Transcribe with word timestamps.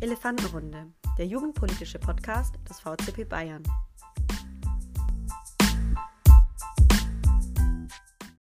Elefantenrunde, 0.00 0.88
der 1.16 1.26
jugendpolitische 1.26 1.98
Podcast 1.98 2.54
des 2.68 2.80
VCP 2.80 3.24
Bayern. 3.24 3.62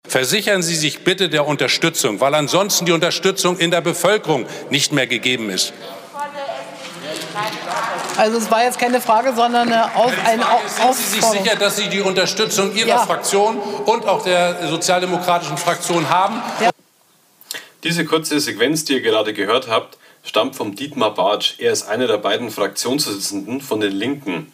Versichern 0.03 0.63
Sie 0.63 0.76
sich 0.76 1.03
bitte 1.03 1.29
der 1.29 1.46
Unterstützung, 1.46 2.19
weil 2.19 2.33
ansonsten 2.33 2.85
die 2.85 2.92
Unterstützung 2.92 3.58
in 3.60 3.69
der 3.69 3.81
Bevölkerung 3.81 4.47
nicht 4.71 4.94
mehr 4.94 5.05
gegeben 5.05 5.51
ist. 5.51 5.74
Also 8.17 8.38
es 8.38 8.49
war 8.49 8.63
jetzt 8.63 8.79
keine 8.79 8.99
Frage, 8.99 9.33
sondern 9.35 9.72
eine, 9.72 9.96
Auf, 9.96 10.12
eine 10.26 10.44
Sind 10.67 10.96
Sie 10.96 11.04
sich 11.04 11.24
sicher, 11.24 11.56
dass 11.56 11.78
Sie 11.78 11.88
die 11.88 12.01
Unterstützung 12.01 12.76
Ihrer 12.76 12.88
ja. 12.88 12.97
Fraktion 13.06 13.58
und 13.60 14.08
auch 14.08 14.24
der 14.24 14.67
sozialdemokratischen 14.67 15.58
Fraktion 15.58 16.09
haben? 16.09 16.41
Ja. 16.59 16.72
Diese 17.84 18.05
kurze 18.05 18.40
Sequenz, 18.40 18.85
die 18.85 18.94
ihr 18.94 19.02
gerade 19.02 19.34
gehört 19.34 19.67
habt, 19.67 19.98
stammt 20.23 20.55
vom 20.55 20.76
Dietmar 20.76 21.13
Bartsch. 21.13 21.55
Er 21.59 21.72
ist 21.72 21.84
einer 21.84 22.08
der 22.08 22.18
beiden 22.18 22.50
Fraktionsvorsitzenden 22.50 23.62
von 23.62 23.80
den 23.80 23.91
Linken. 23.91 24.52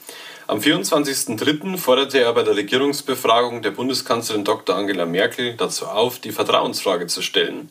Am 0.47 0.59
24.03. 0.59 1.77
forderte 1.77 2.19
er 2.19 2.33
bei 2.33 2.41
der 2.41 2.55
Regierungsbefragung 2.55 3.61
der 3.61 3.71
Bundeskanzlerin 3.71 4.43
Dr. 4.43 4.75
Angela 4.75 5.05
Merkel 5.05 5.53
dazu 5.55 5.85
auf, 5.85 6.19
die 6.19 6.31
Vertrauensfrage 6.31 7.05
zu 7.05 7.21
stellen. 7.21 7.69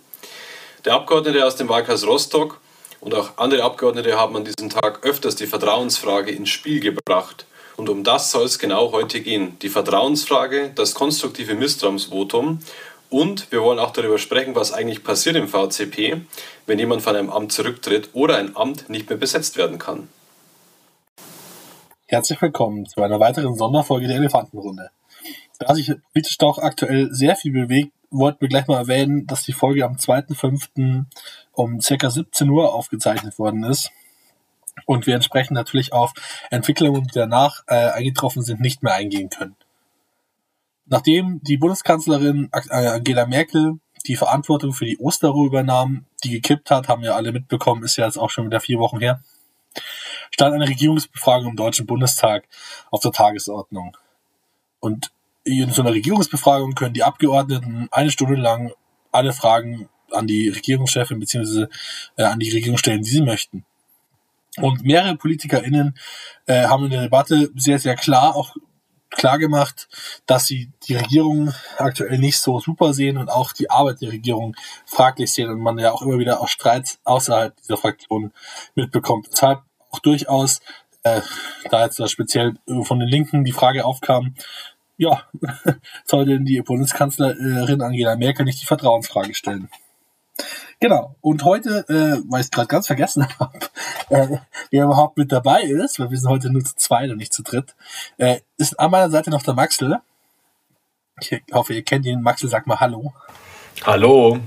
Der 0.85 0.95
Abgeordnete 0.95 1.45
aus 1.45 1.57
dem 1.57 1.69
Wahlkreis 1.69 2.07
Rostock 2.07 2.61
und 3.01 3.15
auch 3.15 3.31
andere 3.37 3.65
Abgeordnete 3.65 4.17
haben 4.17 4.37
an 4.37 4.45
diesem 4.45 4.71
Tag 4.71 5.05
öfters 5.05 5.35
die 5.35 5.49
Vertrauensfrage 5.49 6.31
ins 6.31 6.51
Spiel 6.51 6.79
gebracht. 6.79 7.47
Und 7.77 7.89
um 7.89 8.05
das 8.05 8.31
soll 8.31 8.45
es 8.45 8.59
genau 8.59 8.93
heute 8.93 9.21
gehen. 9.21 9.57
Die 9.61 9.69
Vertrauensfrage, 9.69 10.71
das 10.75 10.95
konstruktive 10.95 11.55
Misstrauensvotum 11.55 12.61
und 13.11 13.51
wir 13.53 13.63
wollen 13.63 13.79
auch 13.79 13.93
darüber 13.93 14.19
sprechen, 14.19 14.55
was 14.55 14.73
eigentlich 14.73 15.05
passiert 15.05 15.37
im 15.37 15.49
VCP, 15.49 16.23
wenn 16.67 16.79
jemand 16.79 17.03
von 17.03 17.17
einem 17.17 17.31
Amt 17.31 17.53
zurücktritt 17.53 18.11
oder 18.13 18.37
ein 18.37 18.57
Amt 18.57 18.89
nicht 18.91 19.09
mehr 19.09 19.19
besetzt 19.19 19.57
werden 19.57 19.79
kann. 19.79 20.09
Herzlich 22.07 22.41
willkommen 22.41 22.87
zu 22.87 23.03
einer 23.03 23.21
weiteren 23.21 23.55
Sonderfolge 23.55 24.07
der 24.07 24.17
Elefantenrunde. 24.17 24.91
Da 25.59 25.75
sich 25.75 25.93
politisch 26.13 26.39
aktuell 26.41 27.09
sehr 27.13 27.37
viel 27.37 27.53
bewegt, 27.53 27.93
wollten 28.11 28.41
wir 28.41 28.49
gleich 28.49 28.67
mal 28.67 28.79
erwähnen, 28.79 29.27
dass 29.27 29.43
die 29.43 29.53
Folge 29.53 29.85
am 29.85 29.97
2.5. 29.97 31.05
um 31.53 31.81
ca. 31.81 32.11
17 32.11 32.49
Uhr 32.49 32.73
aufgezeichnet 32.73 33.39
worden 33.39 33.65
ist 33.65 33.91
und 34.87 35.07
wir 35.07 35.15
entsprechend 35.15 35.53
natürlich 35.53 35.93
auf 35.93 36.15
Entwicklungen, 36.51 37.05
die 37.05 37.15
danach 37.15 37.63
äh, 37.67 37.91
eingetroffen 37.91 38.43
sind, 38.43 38.61
nicht 38.61 38.83
mehr 38.83 38.95
eingehen 38.95 39.29
können. 39.29 39.57
Nachdem 40.89 41.41
die 41.43 41.57
Bundeskanzlerin 41.57 42.51
äh, 42.53 42.87
Angela 42.89 43.27
Merkel 43.27 43.79
die 44.07 44.17
Verantwortung 44.17 44.73
für 44.73 44.87
die 44.87 44.99
Osterruhe 44.99 45.49
übernahm, 45.49 46.07
die 46.25 46.31
gekippt 46.31 46.71
hat, 46.71 46.89
haben 46.89 47.03
wir 47.03 47.15
alle 47.15 47.33
mitbekommen, 47.33 47.85
ist 47.85 47.97
ja 47.97 48.07
jetzt 48.07 48.19
auch 48.19 48.31
schon 48.31 48.47
wieder 48.47 48.61
vier 48.61 48.79
Wochen 48.79 49.01
her, 49.01 49.23
stand 50.31 50.55
eine 50.55 50.69
Regierungsbefragung 50.69 51.51
im 51.51 51.57
Deutschen 51.57 51.87
Bundestag 51.87 52.49
auf 52.91 53.01
der 53.01 53.13
Tagesordnung. 53.13 53.97
Und 54.81 55.11
in 55.45 55.71
so 55.71 55.83
einer 55.83 55.93
Regierungsbefragung 55.93 56.75
können 56.75 56.95
die 56.95 57.03
Abgeordneten 57.03 57.89
eine 57.91 58.11
Stunde 58.11 58.37
lang 58.37 58.73
alle 59.13 59.33
Fragen 59.33 59.89
an 60.11 60.27
die 60.27 60.49
Regierungschefin 60.49 61.19
bzw. 61.19 61.67
Äh, 62.17 62.25
an 62.25 62.39
die 62.39 62.51
Regierung 62.51 62.79
stellen, 62.79 63.03
die 63.03 63.11
sie 63.11 63.23
möchten. 63.23 63.65
Und 64.57 64.85
mehrere 64.85 65.17
PolitikerInnen 65.17 65.97
äh, 66.47 66.67
haben 66.67 66.85
in 66.87 66.91
der 66.91 67.03
Debatte 67.03 67.51
sehr, 67.55 67.79
sehr 67.79 67.95
klar 67.95 68.35
auch 68.35 68.57
klar 69.11 69.39
gemacht, 69.39 69.89
dass 70.27 70.47
sie 70.47 70.71
die 70.87 70.95
Regierung 70.95 71.53
aktuell 71.79 72.19
nicht 72.19 72.39
so 72.39 72.61
super 72.61 72.93
sehen 72.93 73.17
und 73.17 73.31
auch 73.31 73.53
die 73.53 73.71
Arbeit 73.71 74.01
der 74.01 74.13
Regierung 74.13 74.57
fraglich 74.87 75.33
sehen 75.33 75.51
und 75.51 75.61
man 75.61 75.79
ja 75.79 75.93
auch 75.93 76.03
immer 76.03 76.19
wieder 76.19 76.41
auch 76.41 76.49
Streits 76.49 76.99
außerhalb 77.05 77.57
dieser 77.57 77.77
Fraktion 77.77 78.33
mitbekommt. 78.75 79.29
Deshalb 79.33 79.63
auch 79.91 79.99
durchaus, 80.01 80.61
äh, 81.03 81.21
da 81.71 81.85
jetzt 81.85 82.11
speziell 82.11 82.55
von 82.83 82.99
den 82.99 83.09
Linken 83.09 83.45
die 83.45 83.53
Frage 83.53 83.85
aufkam, 83.85 84.35
ja, 84.97 85.23
soll 86.05 86.27
denn 86.27 86.45
die 86.45 86.61
Bundeskanzlerin 86.61 87.81
Angela 87.81 88.17
Merkel 88.17 88.45
nicht 88.45 88.61
die 88.61 88.67
Vertrauensfrage 88.67 89.35
stellen? 89.35 89.71
Genau. 90.81 91.17
Und 91.21 91.45
heute, 91.45 91.85
äh, 91.89 92.23
weil 92.31 92.41
ich 92.41 92.47
es 92.47 92.51
gerade 92.51 92.69
ganz 92.69 92.87
vergessen 92.87 93.27
habe, 93.39 93.59
äh, 94.11 94.39
wer 94.71 94.85
überhaupt 94.85 95.17
mit 95.17 95.33
dabei 95.33 95.63
ist, 95.63 95.99
weil 95.99 96.11
wir 96.11 96.19
sind 96.19 96.31
heute 96.31 96.51
nur 96.51 96.65
zu 96.65 96.77
zweit 96.77 97.11
und 97.11 97.19
nicht 97.19 97.33
zu 97.33 97.43
dritt, 97.43 97.75
äh, 98.17 98.41
ist 98.59 98.79
an 98.79 98.91
meiner 98.91 99.11
Seite 99.11 99.31
noch 99.31 99.43
der 99.43 99.55
Maxel. 99.55 100.01
Ich 101.21 101.43
hoffe, 101.53 101.75
ihr 101.75 101.83
kennt 101.83 102.07
ihn. 102.07 102.23
Maxel, 102.23 102.49
sag 102.49 102.67
mal 102.67 102.79
Hallo. 102.79 103.13
Hallo. 103.85 104.39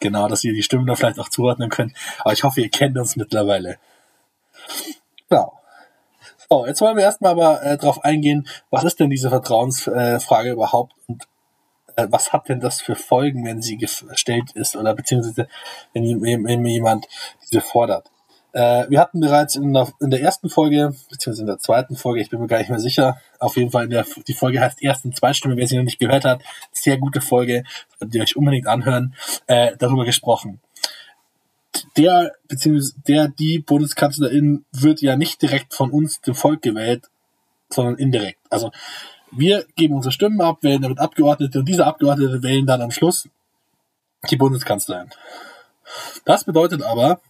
Genau, 0.00 0.28
dass 0.28 0.44
ihr 0.44 0.54
die 0.54 0.62
Stimmen 0.62 0.86
da 0.86 0.94
vielleicht 0.94 1.18
auch 1.18 1.28
zuordnen 1.28 1.68
könnt. 1.68 1.92
Aber 2.20 2.32
ich 2.32 2.44
hoffe, 2.44 2.60
ihr 2.60 2.70
kennt 2.70 2.96
uns 2.96 3.16
mittlerweile. 3.16 3.78
Genau. 5.28 5.60
So, 6.48 6.66
jetzt 6.66 6.80
wollen 6.80 6.96
wir 6.96 7.04
erstmal 7.04 7.32
aber 7.32 7.62
äh, 7.62 7.76
darauf 7.76 8.04
eingehen, 8.04 8.48
was 8.70 8.84
ist 8.84 9.00
denn 9.00 9.10
diese 9.10 9.28
Vertrauensfrage 9.28 10.48
äh, 10.48 10.52
überhaupt 10.52 10.94
und 11.06 11.28
was 12.08 12.32
hat 12.32 12.48
denn 12.48 12.60
das 12.60 12.80
für 12.80 12.94
Folgen, 12.94 13.44
wenn 13.44 13.62
sie 13.62 13.76
gestellt 13.76 14.52
ist 14.54 14.76
oder 14.76 14.94
beziehungsweise 14.94 15.48
wenn, 15.92 16.22
wenn 16.22 16.64
jemand 16.64 17.06
diese 17.42 17.60
fordert. 17.60 18.10
Äh, 18.52 18.88
wir 18.88 19.00
hatten 19.00 19.20
bereits 19.20 19.56
in 19.56 19.74
der, 19.74 19.88
in 20.00 20.10
der, 20.10 20.22
ersten 20.22 20.48
Folge, 20.48 20.94
beziehungsweise 21.10 21.42
in 21.42 21.48
der 21.48 21.58
zweiten 21.58 21.96
Folge, 21.96 22.20
ich 22.20 22.30
bin 22.30 22.40
mir 22.40 22.46
gar 22.46 22.58
nicht 22.58 22.70
mehr 22.70 22.80
sicher, 22.80 23.20
auf 23.38 23.56
jeden 23.56 23.70
Fall 23.70 23.88
der, 23.88 24.06
die 24.26 24.34
Folge 24.34 24.60
heißt 24.60 24.82
ersten 24.82 25.12
Zweitstimme, 25.12 25.56
wer 25.56 25.66
sie 25.66 25.76
noch 25.76 25.84
nicht 25.84 25.98
gehört 25.98 26.24
hat, 26.24 26.42
sehr 26.72 26.96
gute 26.96 27.20
Folge, 27.20 27.64
solltet 27.98 28.14
ihr 28.14 28.22
euch 28.22 28.36
unbedingt 28.36 28.66
anhören, 28.66 29.14
äh, 29.46 29.76
darüber 29.78 30.04
gesprochen. 30.04 30.60
Der, 31.96 32.32
beziehungsweise 32.48 32.94
der, 33.06 33.28
die 33.28 33.58
Bundeskanzlerin 33.58 34.64
wird 34.72 35.02
ja 35.02 35.16
nicht 35.16 35.42
direkt 35.42 35.74
von 35.74 35.90
uns, 35.90 36.20
dem 36.22 36.34
Volk 36.34 36.62
gewählt, 36.62 37.10
sondern 37.68 37.96
indirekt. 37.96 38.40
Also 38.48 38.72
wir 39.30 39.66
geben 39.76 39.94
unsere 39.94 40.12
Stimmen 40.12 40.40
ab, 40.40 40.58
wählen 40.62 40.82
damit 40.82 40.98
Abgeordnete 40.98 41.58
und 41.58 41.66
diese 41.66 41.86
Abgeordnete 41.86 42.42
wählen 42.42 42.66
dann 42.66 42.82
am 42.82 42.90
Schluss 42.90 43.28
die 44.30 44.36
Bundeskanzlerin. 44.36 45.10
Das 46.24 46.44
bedeutet 46.44 46.82
aber, 46.82 47.20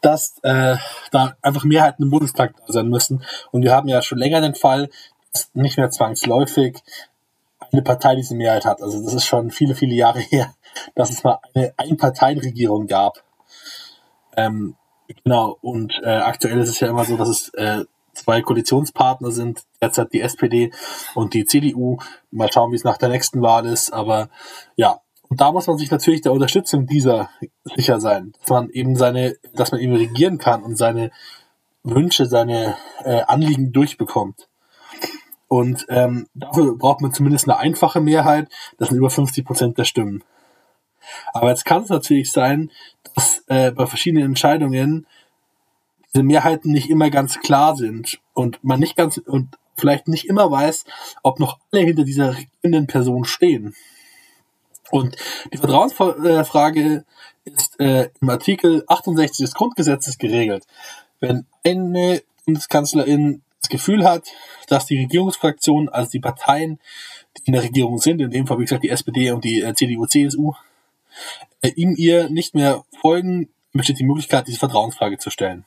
dass 0.00 0.38
äh, 0.42 0.76
da 1.10 1.36
einfach 1.42 1.64
Mehrheiten 1.64 2.04
im 2.04 2.10
Bundestag 2.10 2.54
da 2.66 2.72
sein 2.72 2.88
müssen. 2.88 3.24
Und 3.50 3.62
wir 3.62 3.74
haben 3.74 3.88
ja 3.88 4.02
schon 4.02 4.18
länger 4.18 4.40
den 4.40 4.54
Fall, 4.54 4.88
dass 5.32 5.50
nicht 5.54 5.76
mehr 5.76 5.90
zwangsläufig 5.90 6.82
eine 7.72 7.82
Partei 7.82 8.14
diese 8.14 8.34
Mehrheit 8.34 8.64
hat. 8.64 8.80
Also 8.80 9.02
das 9.02 9.14
ist 9.14 9.26
schon 9.26 9.50
viele, 9.50 9.74
viele 9.74 9.94
Jahre 9.94 10.20
her, 10.30 10.54
dass 10.94 11.10
es 11.10 11.24
mal 11.24 11.38
eine 11.54 11.72
Einparteienregierung 11.76 12.86
gab. 12.86 13.22
Ähm, 14.36 14.76
genau, 15.24 15.58
und 15.62 15.92
äh, 16.02 16.08
aktuell 16.08 16.60
ist 16.60 16.68
es 16.68 16.80
ja 16.80 16.88
immer 16.88 17.04
so, 17.04 17.16
dass 17.16 17.28
es 17.28 17.48
äh, 17.54 17.84
zwei 18.16 18.42
Koalitionspartner 18.42 19.30
sind, 19.30 19.62
derzeit 19.80 20.12
die 20.12 20.20
SPD 20.20 20.72
und 21.14 21.34
die 21.34 21.44
CDU. 21.44 21.98
Mal 22.30 22.50
schauen, 22.52 22.72
wie 22.72 22.76
es 22.76 22.84
nach 22.84 22.98
der 22.98 23.10
nächsten 23.10 23.42
Wahl 23.42 23.66
ist. 23.66 23.92
Aber 23.92 24.28
ja, 24.76 25.00
und 25.28 25.40
da 25.40 25.52
muss 25.52 25.66
man 25.66 25.78
sich 25.78 25.90
natürlich 25.90 26.22
der 26.22 26.32
Unterstützung 26.32 26.86
dieser 26.86 27.30
sicher 27.64 28.00
sein, 28.00 28.32
dass 28.40 28.50
man 28.50 28.70
eben 28.70 28.96
seine, 28.96 29.36
dass 29.54 29.72
man 29.72 29.80
eben 29.80 29.94
regieren 29.94 30.38
kann 30.38 30.62
und 30.62 30.76
seine 30.76 31.10
Wünsche, 31.82 32.26
seine 32.26 32.76
äh, 33.04 33.22
Anliegen 33.26 33.72
durchbekommt. 33.72 34.48
Und 35.48 35.86
ähm, 35.88 36.26
dafür 36.34 36.76
braucht 36.76 37.00
man 37.00 37.12
zumindest 37.12 37.48
eine 37.48 37.58
einfache 37.58 38.00
Mehrheit. 38.00 38.48
Das 38.78 38.88
sind 38.88 38.98
über 38.98 39.10
50 39.10 39.44
Prozent 39.44 39.78
der 39.78 39.84
Stimmen. 39.84 40.24
Aber 41.32 41.50
jetzt 41.50 41.64
kann 41.64 41.82
es 41.82 41.88
natürlich 41.88 42.32
sein, 42.32 42.70
dass 43.14 43.44
äh, 43.46 43.70
bei 43.70 43.86
verschiedenen 43.86 44.24
Entscheidungen 44.24 45.06
diese 46.16 46.22
Mehrheiten 46.22 46.72
nicht 46.72 46.88
immer 46.88 47.10
ganz 47.10 47.40
klar 47.40 47.76
sind 47.76 48.20
und 48.32 48.64
man 48.64 48.80
nicht 48.80 48.96
ganz 48.96 49.18
und 49.18 49.58
vielleicht 49.76 50.08
nicht 50.08 50.24
immer 50.24 50.50
weiß, 50.50 50.86
ob 51.22 51.38
noch 51.38 51.58
alle 51.70 51.82
hinter 51.82 52.04
dieser 52.04 52.38
regierenden 52.38 52.86
Person 52.86 53.26
stehen. 53.26 53.74
Und 54.90 55.14
die 55.52 55.58
Vertrauensfrage 55.58 57.04
ist 57.44 57.78
äh, 57.80 58.08
im 58.22 58.30
Artikel 58.30 58.82
68 58.86 59.44
des 59.44 59.54
Grundgesetzes 59.54 60.16
geregelt. 60.16 60.64
Wenn 61.20 61.44
eine 61.62 62.22
Bundeskanzlerin 62.46 63.42
das 63.60 63.68
Gefühl 63.68 64.08
hat, 64.08 64.24
dass 64.68 64.86
die 64.86 64.98
Regierungsfraktionen, 64.98 65.90
also 65.90 66.12
die 66.12 66.20
Parteien, 66.20 66.80
die 67.36 67.42
in 67.44 67.52
der 67.52 67.62
Regierung 67.62 67.98
sind, 67.98 68.22
in 68.22 68.30
dem 68.30 68.46
Fall 68.46 68.58
wie 68.58 68.62
gesagt 68.62 68.84
die 68.84 68.90
SPD 68.90 69.32
und 69.32 69.44
die 69.44 69.60
äh, 69.60 69.74
CDU, 69.74 70.06
CSU, 70.06 70.54
äh, 71.60 71.72
ihm 71.76 71.94
ihr 71.94 72.30
nicht 72.30 72.54
mehr 72.54 72.84
folgen, 73.02 73.50
besteht 73.74 73.98
die 73.98 74.04
Möglichkeit, 74.04 74.46
diese 74.48 74.60
Vertrauensfrage 74.60 75.18
zu 75.18 75.28
stellen 75.28 75.66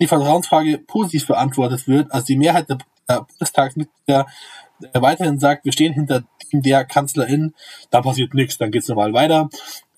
die 0.00 0.06
Vertrauensfrage 0.06 0.78
positiv 0.78 1.26
beantwortet 1.26 1.86
wird, 1.86 2.12
also 2.12 2.26
die 2.26 2.36
Mehrheit 2.36 2.68
der 2.68 2.78
Bundestagsmitglieder 3.20 4.26
weiterhin 4.92 5.38
sagt, 5.38 5.64
wir 5.64 5.72
stehen 5.72 5.92
hinter 5.92 6.24
der 6.52 6.84
Kanzlerin, 6.84 7.54
dann 7.90 8.02
passiert 8.02 8.34
nichts, 8.34 8.58
dann 8.58 8.70
geht 8.70 8.82
es 8.82 8.88
nochmal 8.88 9.12
weiter. 9.12 9.48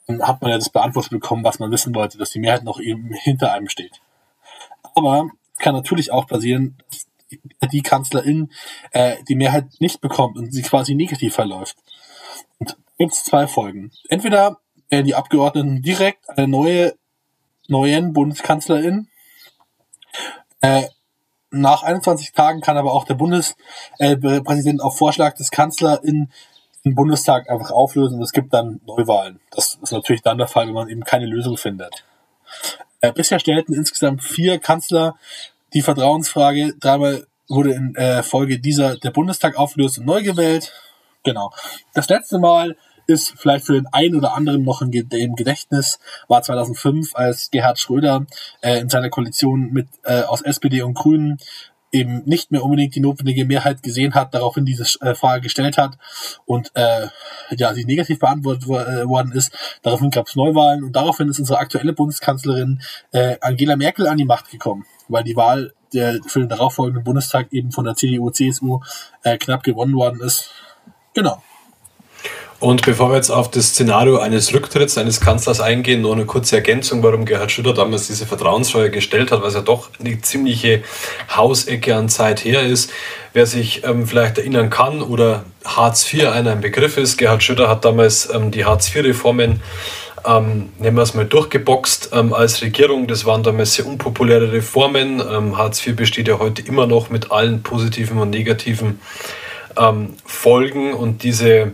Dann 0.07 0.23
hat 0.23 0.41
man 0.41 0.51
ja 0.51 0.59
das 0.59 0.71
beantwortet 0.71 1.11
bekommen, 1.11 1.45
was 1.45 1.59
man 1.59 1.71
wissen 1.71 1.95
wollte, 1.95 2.17
dass 2.17 2.31
die 2.31 2.39
Mehrheit 2.39 2.65
noch 2.65 2.81
eben 2.81 3.13
hinter 3.13 3.53
einem 3.53 3.69
steht. 3.69 4.01
Aber 4.95 5.29
kann 5.59 5.75
natürlich 5.75 6.13
auch 6.13 6.27
passieren, 6.27 6.77
dass 6.89 7.71
die 7.71 7.83
Kanzlerin 7.83 8.51
äh, 8.93 9.17
die 9.29 9.35
Mehrheit 9.35 9.67
nicht 9.81 10.01
bekommt 10.01 10.37
und 10.37 10.53
sie 10.53 10.63
quasi 10.63 10.95
negativ 10.95 11.35
verläuft. 11.35 11.77
Und 12.59 12.77
gibt 12.99 13.13
es 13.13 13.25
zwei 13.25 13.47
Folgen. 13.47 13.91
Entweder 14.09 14.59
werden 14.89 15.07
die 15.07 15.15
Abgeordneten 15.15 15.83
direkt 15.83 16.29
eine 16.31 16.47
neue 16.47 16.95
neuen 17.69 18.13
Bundeskanzlerin. 18.13 19.09
Äh, 20.67 20.89
nach 21.53 21.85
21 21.85 22.33
Tagen 22.33 22.61
kann 22.61 22.77
aber 22.77 22.93
auch 22.93 23.05
der 23.05 23.15
Bundespräsident 23.15 24.83
auf 24.83 24.99
Vorschlag 24.99 25.35
des 25.35 25.51
Kanzlers 25.51 26.03
in 26.03 26.31
den 26.85 26.97
Bundestag 26.97 27.49
einfach 27.49 27.71
auflösen 27.71 28.17
und 28.17 28.23
es 28.23 28.33
gibt 28.33 28.53
dann 28.53 28.81
Neuwahlen. 28.85 29.41
Das 29.53 29.79
ist 29.81 29.93
natürlich 29.93 30.23
dann 30.23 30.39
der 30.39 30.49
Fall, 30.49 30.67
wenn 30.67 30.75
man 30.75 30.89
eben 30.89 31.05
keine 31.05 31.27
Lösung 31.27 31.57
findet. 31.57 32.05
Äh, 33.01 33.13
bisher 33.13 33.39
stellten 33.39 33.75
insgesamt 33.75 34.25
vier 34.25 34.59
Kanzler 34.59 35.15
die 35.73 35.83
Vertrauensfrage. 35.83 36.75
Dreimal 36.81 37.27
wurde 37.49 37.73
in 37.73 37.95
äh, 37.95 38.25
Folge 38.25 38.59
dieser 38.59 38.97
der 38.97 39.11
Bundestag 39.13 39.57
aufgelöst 39.57 39.99
und 39.99 40.07
neu 40.07 40.23
gewählt. 40.23 40.73
Genau. 41.23 41.53
Das 41.95 42.09
letzte 42.09 42.39
Mal 42.39 42.77
ist 43.07 43.35
vielleicht 43.37 43.67
für 43.67 43.75
den 43.75 43.87
einen 43.93 44.17
oder 44.17 44.35
anderen 44.35 44.65
noch 44.65 44.83
im 44.83 44.91
Gedächtnis, 44.91 45.99
war 46.29 46.43
2005, 46.43 47.15
als 47.15 47.51
Gerhard 47.51 47.79
Schröder 47.79 48.27
äh, 48.61 48.81
in 48.81 48.89
seiner 48.89 49.11
Koalition 49.11 49.73
mit 49.73 49.89
äh, 50.05 50.23
aus 50.23 50.43
SPD 50.43 50.83
und 50.83 50.95
Grünen 50.95 51.39
eben 51.93 52.23
nicht 52.27 52.51
mehr 52.51 52.63
unbedingt 52.63 52.95
die 52.95 53.01
notwendige 53.01 53.45
Mehrheit 53.45 53.83
gesehen 53.83 54.15
hat, 54.15 54.35
daraufhin 54.35 54.65
diese 54.65 54.85
äh, 55.01 55.15
Frage 55.15 55.43
gestellt 55.43 55.79
hat 55.79 55.97
und 56.45 56.71
äh, 56.75 57.07
ja, 57.57 57.75
sie 57.75 57.85
negativ 57.85 58.19
beantwortet 58.19 58.65
äh, 58.65 59.09
worden 59.09 59.33
ist. 59.33 59.53
Daraufhin 59.83 60.11
gab 60.11 60.27
es 60.27 60.37
Neuwahlen 60.37 60.85
und 60.85 60.95
daraufhin 60.95 61.29
ist 61.29 61.39
unsere 61.39 61.59
aktuelle 61.59 61.93
Bundeskanzlerin 61.93 62.81
äh, 63.13 63.37
Angela 63.41 63.77
Merkel 63.77 64.09
an 64.09 64.19
die 64.19 64.25
Macht 64.25 64.51
gekommen, 64.51 64.85
weil 65.09 65.25
die 65.25 65.37
Wahl 65.37 65.73
der 65.95 66.21
für 66.27 66.41
den 66.41 66.49
darauffolgenden 66.49 67.05
Bundestag 67.05 67.53
eben 67.53 67.71
von 67.71 67.85
der 67.85 67.95
CDU, 67.95 68.31
CSU 68.31 68.81
äh, 69.23 69.39
knapp 69.39 69.63
gewonnen 69.63 69.95
worden 69.95 70.21
ist. 70.21 70.51
Genau. 71.15 71.41
Und 72.59 72.83
bevor 72.87 73.11
wir 73.11 73.17
jetzt 73.17 73.31
auf 73.31 73.51
das 73.51 73.69
Szenario 73.69 74.19
eines 74.19 74.55
Rücktritts 74.55 74.97
eines 74.97 75.21
Kanzlers 75.21 75.61
eingehen, 75.61 76.01
nur 76.01 76.15
eine 76.15 76.25
kurze 76.25 76.57
Ergänzung, 76.57 77.03
warum 77.03 77.27
Gerhard 77.27 77.53
Schröder 77.53 77.75
damals 77.75 78.07
diese 78.07 78.25
Vertrauensfrage 78.25 78.91
gestellt 78.91 79.31
hat, 79.31 79.43
was 79.43 79.55
ja 79.55 79.61
doch 79.61 79.91
eine 80.01 80.21
ziemliche 80.23 80.83
Hausecke 81.35 81.95
an 81.95 82.09
Zeit 82.09 82.45
her 82.45 82.63
ist. 82.63 82.91
Wer 83.35 83.45
sich 83.45 83.85
ähm, 83.85 84.07
vielleicht 84.07 84.39
erinnern 84.39 84.71
kann 84.71 85.03
oder 85.03 85.45
Hartz 85.65 86.11
IV 86.11 86.29
einer 86.29 86.53
ein 86.53 86.63
Begriff 86.63 86.97
ist, 86.97 87.19
Gerhard 87.19 87.43
Schröder 87.43 87.69
hat 87.69 87.85
damals 87.85 88.33
ähm, 88.33 88.51
die 88.51 88.65
Hartz 88.65 88.95
IV-Reformen 88.95 89.61
ähm, 90.27 90.71
nehmen 90.79 90.97
wir 90.97 91.03
es 91.03 91.15
mal 91.15 91.25
durchgeboxt 91.25 92.11
ähm, 92.13 92.33
als 92.33 92.63
Regierung. 92.63 93.07
Das 93.07 93.27
waren 93.27 93.43
damals 93.43 93.75
sehr 93.75 93.87
unpopuläre 93.87 94.51
Reformen. 94.51 95.21
Ähm, 95.21 95.57
Hartz 95.57 95.87
IV 95.87 95.95
besteht 95.95 96.27
ja 96.27 96.39
heute 96.39 96.63
immer 96.63 96.87
noch 96.87 97.11
mit 97.11 97.31
allen 97.31 97.63
positiven 97.63 98.19
und 98.19 98.31
negativen 98.31 99.01
ähm, 99.77 100.15
Folgen 100.25 100.95
und 100.95 101.23
diese 101.23 101.73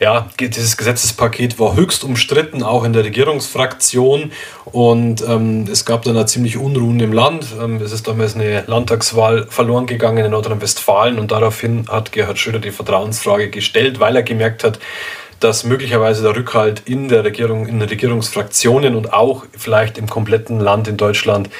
ja, 0.00 0.28
dieses 0.38 0.76
Gesetzespaket 0.76 1.58
war 1.58 1.74
höchst 1.74 2.04
umstritten, 2.04 2.62
auch 2.62 2.84
in 2.84 2.92
der 2.92 3.04
Regierungsfraktion. 3.04 4.32
Und 4.64 5.22
ähm, 5.26 5.66
es 5.70 5.84
gab 5.84 6.02
dann 6.02 6.16
eine 6.16 6.26
ziemlich 6.26 6.56
Unruhen 6.56 7.00
im 7.00 7.12
Land. 7.12 7.46
Ähm, 7.60 7.80
es 7.82 7.92
ist 7.92 8.06
damals 8.06 8.36
eine 8.36 8.62
Landtagswahl 8.66 9.46
verloren 9.48 9.86
gegangen 9.86 10.24
in 10.24 10.30
Nordrhein-Westfalen. 10.30 11.18
Und 11.18 11.32
daraufhin 11.32 11.88
hat 11.88 12.12
Gerhard 12.12 12.38
Schröder 12.38 12.60
die 12.60 12.70
Vertrauensfrage 12.70 13.50
gestellt, 13.50 13.98
weil 13.98 14.14
er 14.14 14.22
gemerkt 14.22 14.62
hat, 14.62 14.78
dass 15.40 15.64
möglicherweise 15.64 16.22
der 16.22 16.36
Rückhalt 16.36 16.82
in 16.84 17.08
der 17.08 17.24
Regierung, 17.24 17.66
in 17.66 17.80
den 17.80 17.88
Regierungsfraktionen 17.88 18.94
und 18.94 19.12
auch 19.12 19.46
vielleicht 19.56 19.98
im 19.98 20.08
kompletten 20.08 20.60
Land 20.60 20.88
in 20.88 20.96
Deutschland 20.96 21.50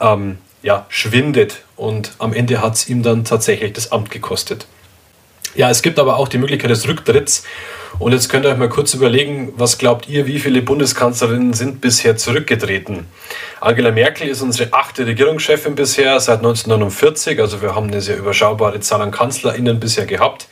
ähm, 0.00 0.38
ja, 0.62 0.84
schwindet. 0.88 1.62
Und 1.76 2.12
am 2.18 2.34
Ende 2.34 2.60
hat 2.60 2.74
es 2.74 2.88
ihm 2.88 3.02
dann 3.02 3.24
tatsächlich 3.24 3.72
das 3.72 3.92
Amt 3.92 4.10
gekostet. 4.10 4.66
Ja, 5.56 5.70
es 5.70 5.80
gibt 5.80 5.98
aber 5.98 6.18
auch 6.18 6.28
die 6.28 6.36
Möglichkeit 6.36 6.70
des 6.70 6.86
Rücktritts. 6.86 7.44
Und 7.98 8.12
jetzt 8.12 8.28
könnt 8.28 8.44
ihr 8.44 8.50
euch 8.50 8.58
mal 8.58 8.68
kurz 8.68 8.92
überlegen, 8.92 9.54
was 9.56 9.78
glaubt 9.78 10.06
ihr, 10.06 10.26
wie 10.26 10.38
viele 10.38 10.60
Bundeskanzlerinnen 10.60 11.54
sind 11.54 11.80
bisher 11.80 12.18
zurückgetreten? 12.18 13.06
Angela 13.58 13.90
Merkel 13.90 14.28
ist 14.28 14.42
unsere 14.42 14.74
achte 14.74 15.06
Regierungschefin 15.06 15.74
bisher 15.74 16.20
seit 16.20 16.38
1949, 16.40 17.40
also 17.40 17.62
wir 17.62 17.74
haben 17.74 17.86
eine 17.86 18.02
sehr 18.02 18.18
überschaubare 18.18 18.80
Zahl 18.80 19.00
an 19.00 19.12
KanzlerInnen 19.12 19.80
bisher 19.80 20.04
gehabt. 20.04 20.46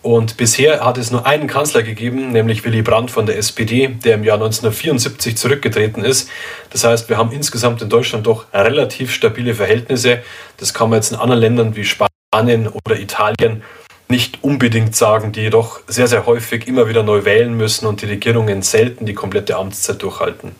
Und 0.00 0.38
bisher 0.38 0.82
hat 0.82 0.96
es 0.96 1.10
nur 1.10 1.26
einen 1.26 1.46
Kanzler 1.46 1.82
gegeben, 1.82 2.32
nämlich 2.32 2.64
Willy 2.64 2.80
Brandt 2.80 3.10
von 3.10 3.26
der 3.26 3.36
SPD, 3.36 3.88
der 3.88 4.14
im 4.14 4.24
Jahr 4.24 4.36
1974 4.36 5.36
zurückgetreten 5.36 6.02
ist. 6.02 6.30
Das 6.70 6.84
heißt, 6.84 7.10
wir 7.10 7.18
haben 7.18 7.32
insgesamt 7.32 7.82
in 7.82 7.90
Deutschland 7.90 8.26
doch 8.26 8.46
relativ 8.54 9.12
stabile 9.12 9.54
Verhältnisse. 9.54 10.22
Das 10.56 10.72
kann 10.72 10.88
man 10.88 11.00
jetzt 11.00 11.12
in 11.12 11.18
anderen 11.18 11.42
Ländern 11.42 11.76
wie 11.76 11.84
Spanien 11.84 12.68
oder 12.68 12.98
Italien 12.98 13.62
nicht 14.10 14.42
unbedingt 14.42 14.94
sagen, 14.94 15.32
die 15.32 15.40
jedoch 15.40 15.80
sehr, 15.86 16.06
sehr 16.06 16.26
häufig 16.26 16.66
immer 16.66 16.88
wieder 16.88 17.02
neu 17.02 17.24
wählen 17.24 17.54
müssen 17.54 17.86
und 17.86 18.02
die 18.02 18.06
Regierungen 18.06 18.62
selten 18.62 19.06
die 19.06 19.14
komplette 19.14 19.56
Amtszeit 19.56 20.02
durchhalten. 20.02 20.54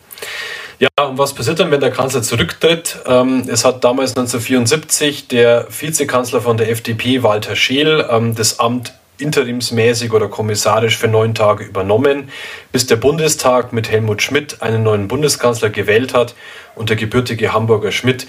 Ja, 0.79 1.05
und 1.05 1.19
was 1.19 1.33
passiert 1.33 1.59
dann, 1.59 1.69
wenn 1.69 1.79
der 1.79 1.91
Kanzler 1.91 2.23
zurücktritt? 2.23 2.97
Ähm, 3.05 3.43
es 3.47 3.63
hat 3.63 3.83
damals 3.83 4.11
1974 4.11 5.27
der 5.27 5.67
Vizekanzler 5.69 6.41
von 6.41 6.57
der 6.57 6.71
FDP, 6.71 7.21
Walter 7.21 7.55
Scheel, 7.55 8.07
ähm, 8.09 8.33
das 8.33 8.59
Amt 8.59 8.93
interimsmäßig 9.19 10.11
oder 10.11 10.27
kommissarisch 10.27 10.97
für 10.97 11.07
neun 11.07 11.35
Tage 11.35 11.63
übernommen, 11.63 12.29
bis 12.71 12.87
der 12.87 12.95
Bundestag 12.95 13.71
mit 13.71 13.91
Helmut 13.91 14.23
Schmidt 14.23 14.63
einen 14.63 14.81
neuen 14.81 15.07
Bundeskanzler 15.07 15.69
gewählt 15.69 16.15
hat 16.15 16.33
und 16.75 16.89
der 16.89 16.97
gebürtige 16.97 17.53
Hamburger 17.53 17.91
Schmidt 17.91 18.25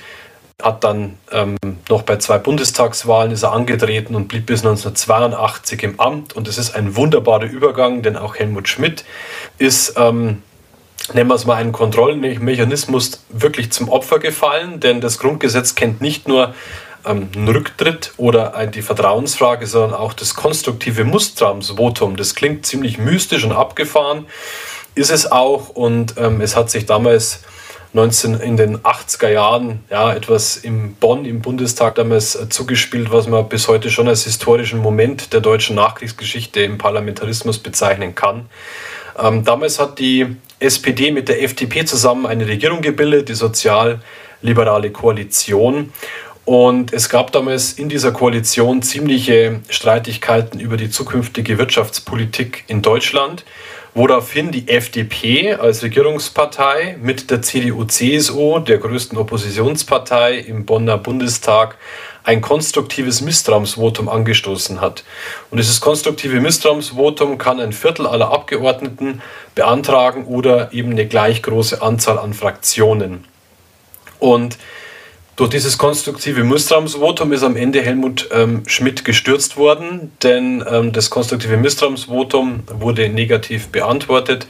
hat 0.60 0.84
dann 0.84 1.18
ähm, 1.30 1.56
noch 1.88 2.02
bei 2.02 2.16
zwei 2.16 2.38
Bundestagswahlen 2.38 3.32
ist 3.32 3.42
er 3.42 3.52
angetreten 3.52 4.14
und 4.14 4.28
blieb 4.28 4.46
bis 4.46 4.60
1982 4.60 5.82
im 5.82 6.00
Amt. 6.00 6.34
Und 6.34 6.48
es 6.48 6.58
ist 6.58 6.74
ein 6.74 6.96
wunderbarer 6.96 7.44
Übergang, 7.46 8.02
denn 8.02 8.16
auch 8.16 8.36
Helmut 8.36 8.68
Schmidt 8.68 9.04
ist, 9.58 9.94
ähm, 9.96 10.42
nennen 11.12 11.28
wir 11.28 11.34
es 11.34 11.46
mal, 11.46 11.56
einen 11.56 11.72
Kontrollmechanismus 11.72 13.24
wirklich 13.30 13.72
zum 13.72 13.88
Opfer 13.88 14.18
gefallen, 14.18 14.80
denn 14.80 15.00
das 15.00 15.18
Grundgesetz 15.18 15.74
kennt 15.74 16.00
nicht 16.00 16.28
nur 16.28 16.54
ähm, 17.04 17.28
einen 17.34 17.48
Rücktritt 17.48 18.12
oder 18.16 18.66
die 18.66 18.82
Vertrauensfrage, 18.82 19.66
sondern 19.66 19.94
auch 19.94 20.12
das 20.12 20.34
konstruktive 20.34 21.04
Mustervotum. 21.04 22.16
Das 22.16 22.34
klingt 22.34 22.66
ziemlich 22.66 22.98
mystisch 22.98 23.44
und 23.44 23.52
abgefahren, 23.52 24.26
ist 24.94 25.10
es 25.10 25.30
auch. 25.30 25.70
Und 25.70 26.14
ähm, 26.18 26.40
es 26.40 26.56
hat 26.56 26.70
sich 26.70 26.86
damals 26.86 27.42
19 27.94 28.40
in 28.40 28.56
den 28.56 28.78
80er 28.78 29.28
Jahren 29.28 29.84
ja, 29.90 30.14
etwas 30.14 30.56
im 30.56 30.94
Bonn 30.94 31.26
im 31.26 31.42
Bundestag 31.42 31.94
damals 31.96 32.34
äh, 32.34 32.48
zugespielt, 32.48 33.12
was 33.12 33.28
man 33.28 33.48
bis 33.48 33.68
heute 33.68 33.90
schon 33.90 34.08
als 34.08 34.24
historischen 34.24 34.78
Moment 34.78 35.34
der 35.34 35.40
deutschen 35.40 35.76
Nachkriegsgeschichte 35.76 36.62
im 36.62 36.78
Parlamentarismus 36.78 37.58
bezeichnen 37.58 38.14
kann. 38.14 38.46
Ähm, 39.18 39.44
damals 39.44 39.78
hat 39.78 39.98
die 39.98 40.36
SPD 40.58 41.10
mit 41.10 41.28
der 41.28 41.42
FDP 41.42 41.84
zusammen 41.84 42.24
eine 42.24 42.46
Regierung 42.46 42.80
gebildet, 42.80 43.28
die 43.28 43.34
sozial-liberale 43.34 44.90
Koalition. 44.90 45.92
Und 46.44 46.92
es 46.92 47.08
gab 47.08 47.30
damals 47.32 47.74
in 47.74 47.88
dieser 47.88 48.10
Koalition 48.10 48.82
ziemliche 48.82 49.60
Streitigkeiten 49.68 50.58
über 50.58 50.76
die 50.76 50.90
zukünftige 50.90 51.56
Wirtschaftspolitik 51.58 52.64
in 52.66 52.82
Deutschland 52.82 53.44
woraufhin 53.94 54.50
die 54.52 54.68
FDP 54.68 55.54
als 55.54 55.82
Regierungspartei 55.82 56.96
mit 57.02 57.30
der 57.30 57.42
CDU-CSU, 57.42 58.60
der 58.60 58.78
größten 58.78 59.18
Oppositionspartei 59.18 60.38
im 60.38 60.64
Bonner 60.64 60.96
Bundestag, 60.96 61.76
ein 62.24 62.40
konstruktives 62.40 63.20
Misstrauensvotum 63.20 64.08
angestoßen 64.08 64.80
hat. 64.80 65.04
Und 65.50 65.58
dieses 65.58 65.80
konstruktive 65.80 66.40
Misstrauensvotum 66.40 67.36
kann 67.36 67.60
ein 67.60 67.72
Viertel 67.72 68.06
aller 68.06 68.30
Abgeordneten 68.30 69.20
beantragen 69.54 70.24
oder 70.24 70.72
eben 70.72 70.92
eine 70.92 71.06
gleich 71.06 71.42
große 71.42 71.82
Anzahl 71.82 72.18
an 72.18 72.32
Fraktionen. 72.32 73.24
Und 74.20 74.56
durch 75.36 75.50
dieses 75.50 75.78
konstruktive 75.78 76.44
Misstrauensvotum 76.44 77.32
ist 77.32 77.42
am 77.42 77.56
Ende 77.56 77.80
Helmut 77.80 78.28
ähm, 78.32 78.62
Schmidt 78.66 79.04
gestürzt 79.04 79.56
worden, 79.56 80.12
denn 80.22 80.62
ähm, 80.68 80.92
das 80.92 81.08
konstruktive 81.08 81.56
Misstrauensvotum 81.56 82.64
wurde 82.66 83.08
negativ 83.08 83.68
beantwortet. 83.68 84.46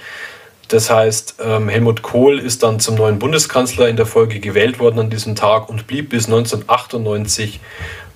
Das 0.68 0.90
heißt, 0.90 1.36
ähm, 1.44 1.68
Helmut 1.68 2.02
Kohl 2.02 2.38
ist 2.38 2.62
dann 2.62 2.80
zum 2.80 2.96
neuen 2.96 3.18
Bundeskanzler 3.18 3.88
in 3.88 3.96
der 3.96 4.06
Folge 4.06 4.40
gewählt 4.40 4.80
worden 4.80 4.98
an 4.98 5.10
diesem 5.10 5.36
Tag 5.36 5.68
und 5.68 5.86
blieb 5.86 6.08
bis 6.08 6.26
1998 6.26 7.60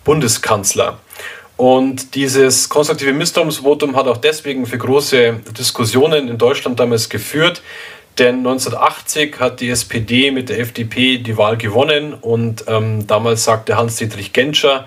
Bundeskanzler. 0.05 0.99
Und 1.57 2.15
dieses 2.15 2.69
konstruktive 2.69 3.13
Misstrauensvotum 3.13 3.97
hat 3.97 4.09
auch 4.09 4.19
deswegen 4.19 4.67
für 4.67 4.77
große 4.77 5.41
Diskussionen 5.59 6.29
in 6.29 6.37
Deutschland 6.37 6.79
damals 6.81 7.09
geführt, 7.09 7.63
denn 8.19 8.39
1980 8.39 9.41
hat 9.41 9.61
die 9.61 9.69
SPD 9.69 10.31
mit 10.31 10.49
der 10.49 10.59
FDP 10.61 11.19
die 11.19 11.37
Wahl 11.37 11.57
gewonnen 11.57 12.15
und 12.15 12.65
ähm, 12.67 13.07
damals 13.07 13.45
sagte 13.45 13.77
Hans-Dietrich 13.77 14.33
Genscher, 14.33 14.87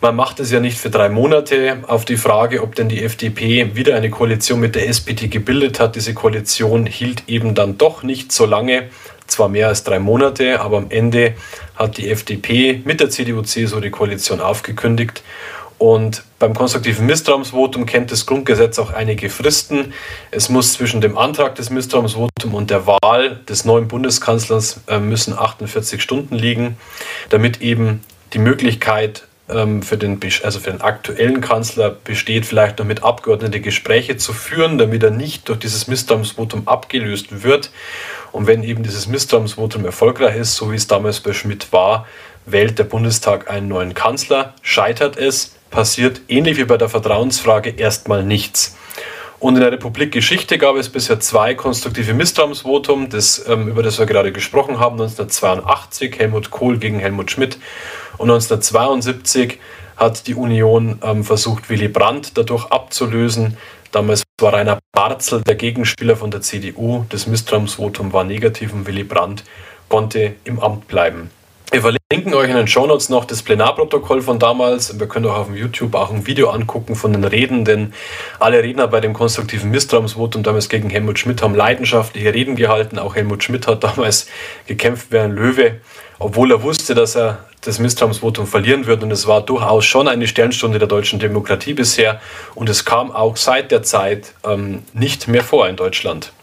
man 0.00 0.16
macht 0.16 0.40
es 0.40 0.50
ja 0.50 0.58
nicht 0.58 0.78
für 0.78 0.90
drei 0.90 1.08
Monate. 1.08 1.78
Auf 1.86 2.04
die 2.04 2.16
Frage, 2.16 2.62
ob 2.62 2.74
denn 2.74 2.88
die 2.88 3.04
FDP 3.04 3.76
wieder 3.76 3.94
eine 3.94 4.10
Koalition 4.10 4.58
mit 4.58 4.74
der 4.74 4.88
SPD 4.88 5.28
gebildet 5.28 5.78
hat, 5.78 5.94
diese 5.94 6.12
Koalition 6.12 6.86
hielt 6.86 7.28
eben 7.28 7.54
dann 7.54 7.78
doch 7.78 8.02
nicht 8.02 8.32
so 8.32 8.44
lange, 8.44 8.88
zwar 9.28 9.48
mehr 9.48 9.68
als 9.68 9.84
drei 9.84 10.00
Monate, 10.00 10.60
aber 10.60 10.78
am 10.78 10.86
Ende 10.90 11.34
hat 11.76 11.98
die 11.98 12.10
FDP 12.10 12.82
mit 12.84 12.98
der 12.98 13.10
CDU-CSU 13.10 13.78
die 13.78 13.90
Koalition 13.90 14.40
aufgekündigt 14.40 15.22
Und 15.82 16.22
beim 16.38 16.54
konstruktiven 16.54 17.06
Misstrauensvotum 17.06 17.86
kennt 17.86 18.12
das 18.12 18.24
Grundgesetz 18.24 18.78
auch 18.78 18.92
einige 18.92 19.28
Fristen. 19.28 19.92
Es 20.30 20.48
muss 20.48 20.74
zwischen 20.74 21.00
dem 21.00 21.18
Antrag 21.18 21.56
des 21.56 21.70
Misstrauensvotums 21.70 22.54
und 22.54 22.70
der 22.70 22.86
Wahl 22.86 23.40
des 23.48 23.64
neuen 23.64 23.88
Bundeskanzlers 23.88 24.80
äh, 24.86 25.00
müssen 25.00 25.36
48 25.36 26.00
Stunden 26.00 26.36
liegen, 26.36 26.76
damit 27.30 27.62
eben 27.62 28.04
die 28.32 28.38
Möglichkeit 28.38 29.24
ähm, 29.48 29.82
für, 29.82 29.96
den, 29.96 30.20
also 30.44 30.60
für 30.60 30.70
den 30.70 30.82
aktuellen 30.82 31.40
Kanzler 31.40 31.90
besteht, 31.90 32.46
vielleicht 32.46 32.78
noch 32.78 32.86
mit 32.86 33.02
Abgeordneten 33.02 33.60
Gespräche 33.60 34.16
zu 34.16 34.32
führen, 34.32 34.78
damit 34.78 35.02
er 35.02 35.10
nicht 35.10 35.48
durch 35.48 35.58
dieses 35.58 35.88
Misstrauensvotum 35.88 36.68
abgelöst 36.68 37.42
wird. 37.42 37.72
Und 38.30 38.46
wenn 38.46 38.62
eben 38.62 38.84
dieses 38.84 39.08
Misstrauensvotum 39.08 39.84
erfolgreich 39.84 40.36
ist, 40.36 40.54
so 40.54 40.70
wie 40.70 40.76
es 40.76 40.86
damals 40.86 41.18
bei 41.18 41.32
Schmidt 41.32 41.72
war, 41.72 42.06
wählt 42.46 42.78
der 42.78 42.84
Bundestag 42.84 43.50
einen 43.50 43.66
neuen 43.66 43.94
Kanzler. 43.94 44.54
Scheitert 44.62 45.16
es, 45.16 45.51
passiert 45.72 46.20
ähnlich 46.28 46.56
wie 46.58 46.64
bei 46.64 46.76
der 46.76 46.88
Vertrauensfrage 46.88 47.70
erstmal 47.70 48.22
nichts. 48.22 48.76
Und 49.40 49.56
in 49.56 49.60
der 49.60 49.72
Republikgeschichte 49.72 50.56
gab 50.56 50.76
es 50.76 50.88
bisher 50.88 51.18
zwei 51.18 51.56
konstruktive 51.56 52.14
Misstrauensvotum, 52.14 53.08
das, 53.08 53.44
ähm, 53.48 53.66
über 53.66 53.82
das 53.82 53.98
wir 53.98 54.06
gerade 54.06 54.30
gesprochen 54.30 54.78
haben, 54.78 55.00
1982 55.00 56.16
Helmut 56.16 56.52
Kohl 56.52 56.78
gegen 56.78 57.00
Helmut 57.00 57.32
Schmidt 57.32 57.58
und 58.18 58.30
1972 58.30 59.58
hat 59.96 60.28
die 60.28 60.36
Union 60.36 61.00
ähm, 61.02 61.24
versucht, 61.24 61.68
Willy 61.70 61.88
Brandt 61.88 62.38
dadurch 62.38 62.66
abzulösen. 62.66 63.56
Damals 63.90 64.22
war 64.40 64.52
Rainer 64.54 64.78
Barzel 64.92 65.42
der 65.42 65.56
Gegenspieler 65.56 66.16
von 66.16 66.30
der 66.30 66.40
CDU. 66.40 67.04
Das 67.08 67.26
Misstrauensvotum 67.26 68.12
war 68.12 68.22
negativ 68.22 68.72
und 68.72 68.86
Willy 68.86 69.04
Brandt 69.04 69.42
konnte 69.88 70.34
im 70.44 70.60
Amt 70.60 70.86
bleiben. 70.86 71.30
Wir 71.72 71.80
verlinken 71.80 72.34
euch 72.34 72.50
in 72.50 72.56
den 72.56 72.68
Shownotes 72.68 73.08
noch 73.08 73.24
das 73.24 73.42
Plenarprotokoll 73.42 74.20
von 74.20 74.38
damals. 74.38 75.00
Wir 75.00 75.08
können 75.08 75.24
auch 75.24 75.38
auf 75.38 75.46
dem 75.46 75.56
YouTube 75.56 75.94
auch 75.94 76.10
ein 76.10 76.26
Video 76.26 76.50
angucken 76.50 76.94
von 76.96 77.14
den 77.14 77.24
Reden, 77.24 77.64
denn 77.64 77.94
alle 78.38 78.62
Redner 78.62 78.88
bei 78.88 79.00
dem 79.00 79.14
konstruktiven 79.14 79.70
Misstrauensvotum 79.70 80.42
damals 80.42 80.68
gegen 80.68 80.90
Helmut 80.90 81.18
Schmidt 81.18 81.40
haben 81.40 81.54
leidenschaftliche 81.54 82.34
Reden 82.34 82.56
gehalten. 82.56 82.98
Auch 82.98 83.16
Helmut 83.16 83.42
Schmidt 83.42 83.66
hat 83.66 83.82
damals 83.84 84.26
gekämpft 84.66 85.12
wie 85.12 85.18
ein 85.18 85.32
Löwe, 85.32 85.80
obwohl 86.18 86.50
er 86.50 86.62
wusste, 86.62 86.94
dass 86.94 87.16
er 87.16 87.46
das 87.62 87.78
Misstrauensvotum 87.78 88.46
verlieren 88.46 88.84
wird. 88.84 89.02
Und 89.02 89.10
es 89.10 89.26
war 89.26 89.40
durchaus 89.40 89.86
schon 89.86 90.08
eine 90.08 90.28
Sternstunde 90.28 90.78
der 90.78 90.88
deutschen 90.88 91.20
Demokratie 91.20 91.72
bisher. 91.72 92.20
Und 92.54 92.68
es 92.68 92.84
kam 92.84 93.10
auch 93.10 93.38
seit 93.38 93.70
der 93.70 93.82
Zeit 93.82 94.34
ähm, 94.44 94.82
nicht 94.92 95.26
mehr 95.26 95.42
vor 95.42 95.66
in 95.66 95.76
Deutschland. 95.76 96.34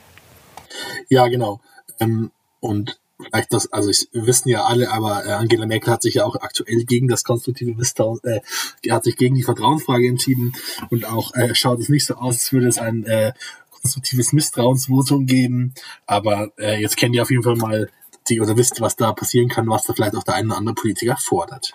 Ja, 1.07 1.27
genau. 1.27 1.59
Ähm, 1.99 2.31
und 2.61 2.98
vielleicht 3.19 3.53
das, 3.53 3.71
also 3.71 3.89
ich, 3.89 4.07
wir 4.11 4.25
wissen 4.25 4.49
ja 4.49 4.65
alle, 4.65 4.91
aber 4.91 5.25
äh, 5.25 5.31
Angela 5.31 5.65
Merkel 5.65 5.91
hat 5.91 6.01
sich 6.01 6.15
ja 6.15 6.25
auch 6.25 6.35
aktuell 6.35 6.83
gegen 6.85 7.07
das 7.07 7.23
konstruktive 7.23 7.73
Misstrauen, 7.73 8.19
äh, 8.23 8.41
hat 8.89 9.03
sich 9.03 9.17
gegen 9.17 9.35
die 9.35 9.43
Vertrauensfrage 9.43 10.07
entschieden 10.07 10.53
und 10.89 11.05
auch 11.05 11.33
äh, 11.35 11.53
schaut 11.55 11.79
es 11.79 11.89
nicht 11.89 12.05
so 12.05 12.15
aus, 12.15 12.35
als 12.35 12.53
würde 12.53 12.67
es 12.67 12.77
ein 12.77 13.05
äh, 13.05 13.33
konstruktives 13.81 14.33
Misstrauensvotum 14.33 15.25
geben. 15.25 15.73
Aber 16.05 16.51
äh, 16.57 16.81
jetzt 16.81 16.97
kennt 16.97 17.15
ihr 17.15 17.21
auf 17.21 17.31
jeden 17.31 17.43
Fall 17.43 17.55
mal 17.55 17.89
die 18.29 18.41
oder 18.41 18.57
wisst, 18.57 18.81
was 18.81 18.95
da 18.95 19.11
passieren 19.13 19.49
kann, 19.49 19.69
was 19.69 19.83
da 19.83 19.93
vielleicht 19.93 20.15
auch 20.15 20.23
der 20.23 20.35
eine 20.35 20.49
oder 20.49 20.57
andere 20.57 20.75
Politiker 20.75 21.17
fordert. 21.17 21.73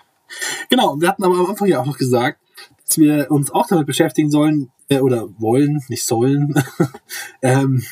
Genau, 0.69 0.99
wir 0.99 1.09
hatten 1.09 1.23
aber 1.23 1.35
am 1.35 1.45
Anfang 1.45 1.67
ja 1.67 1.81
auch 1.81 1.85
noch 1.85 1.97
gesagt, 1.97 2.39
dass 2.85 2.97
wir 2.97 3.31
uns 3.31 3.51
auch 3.51 3.67
damit 3.67 3.87
beschäftigen 3.87 4.29
sollen, 4.29 4.71
äh, 4.89 4.99
oder 4.99 5.27
wollen, 5.39 5.81
nicht 5.89 6.05
sollen, 6.05 6.53
ähm, 7.41 7.83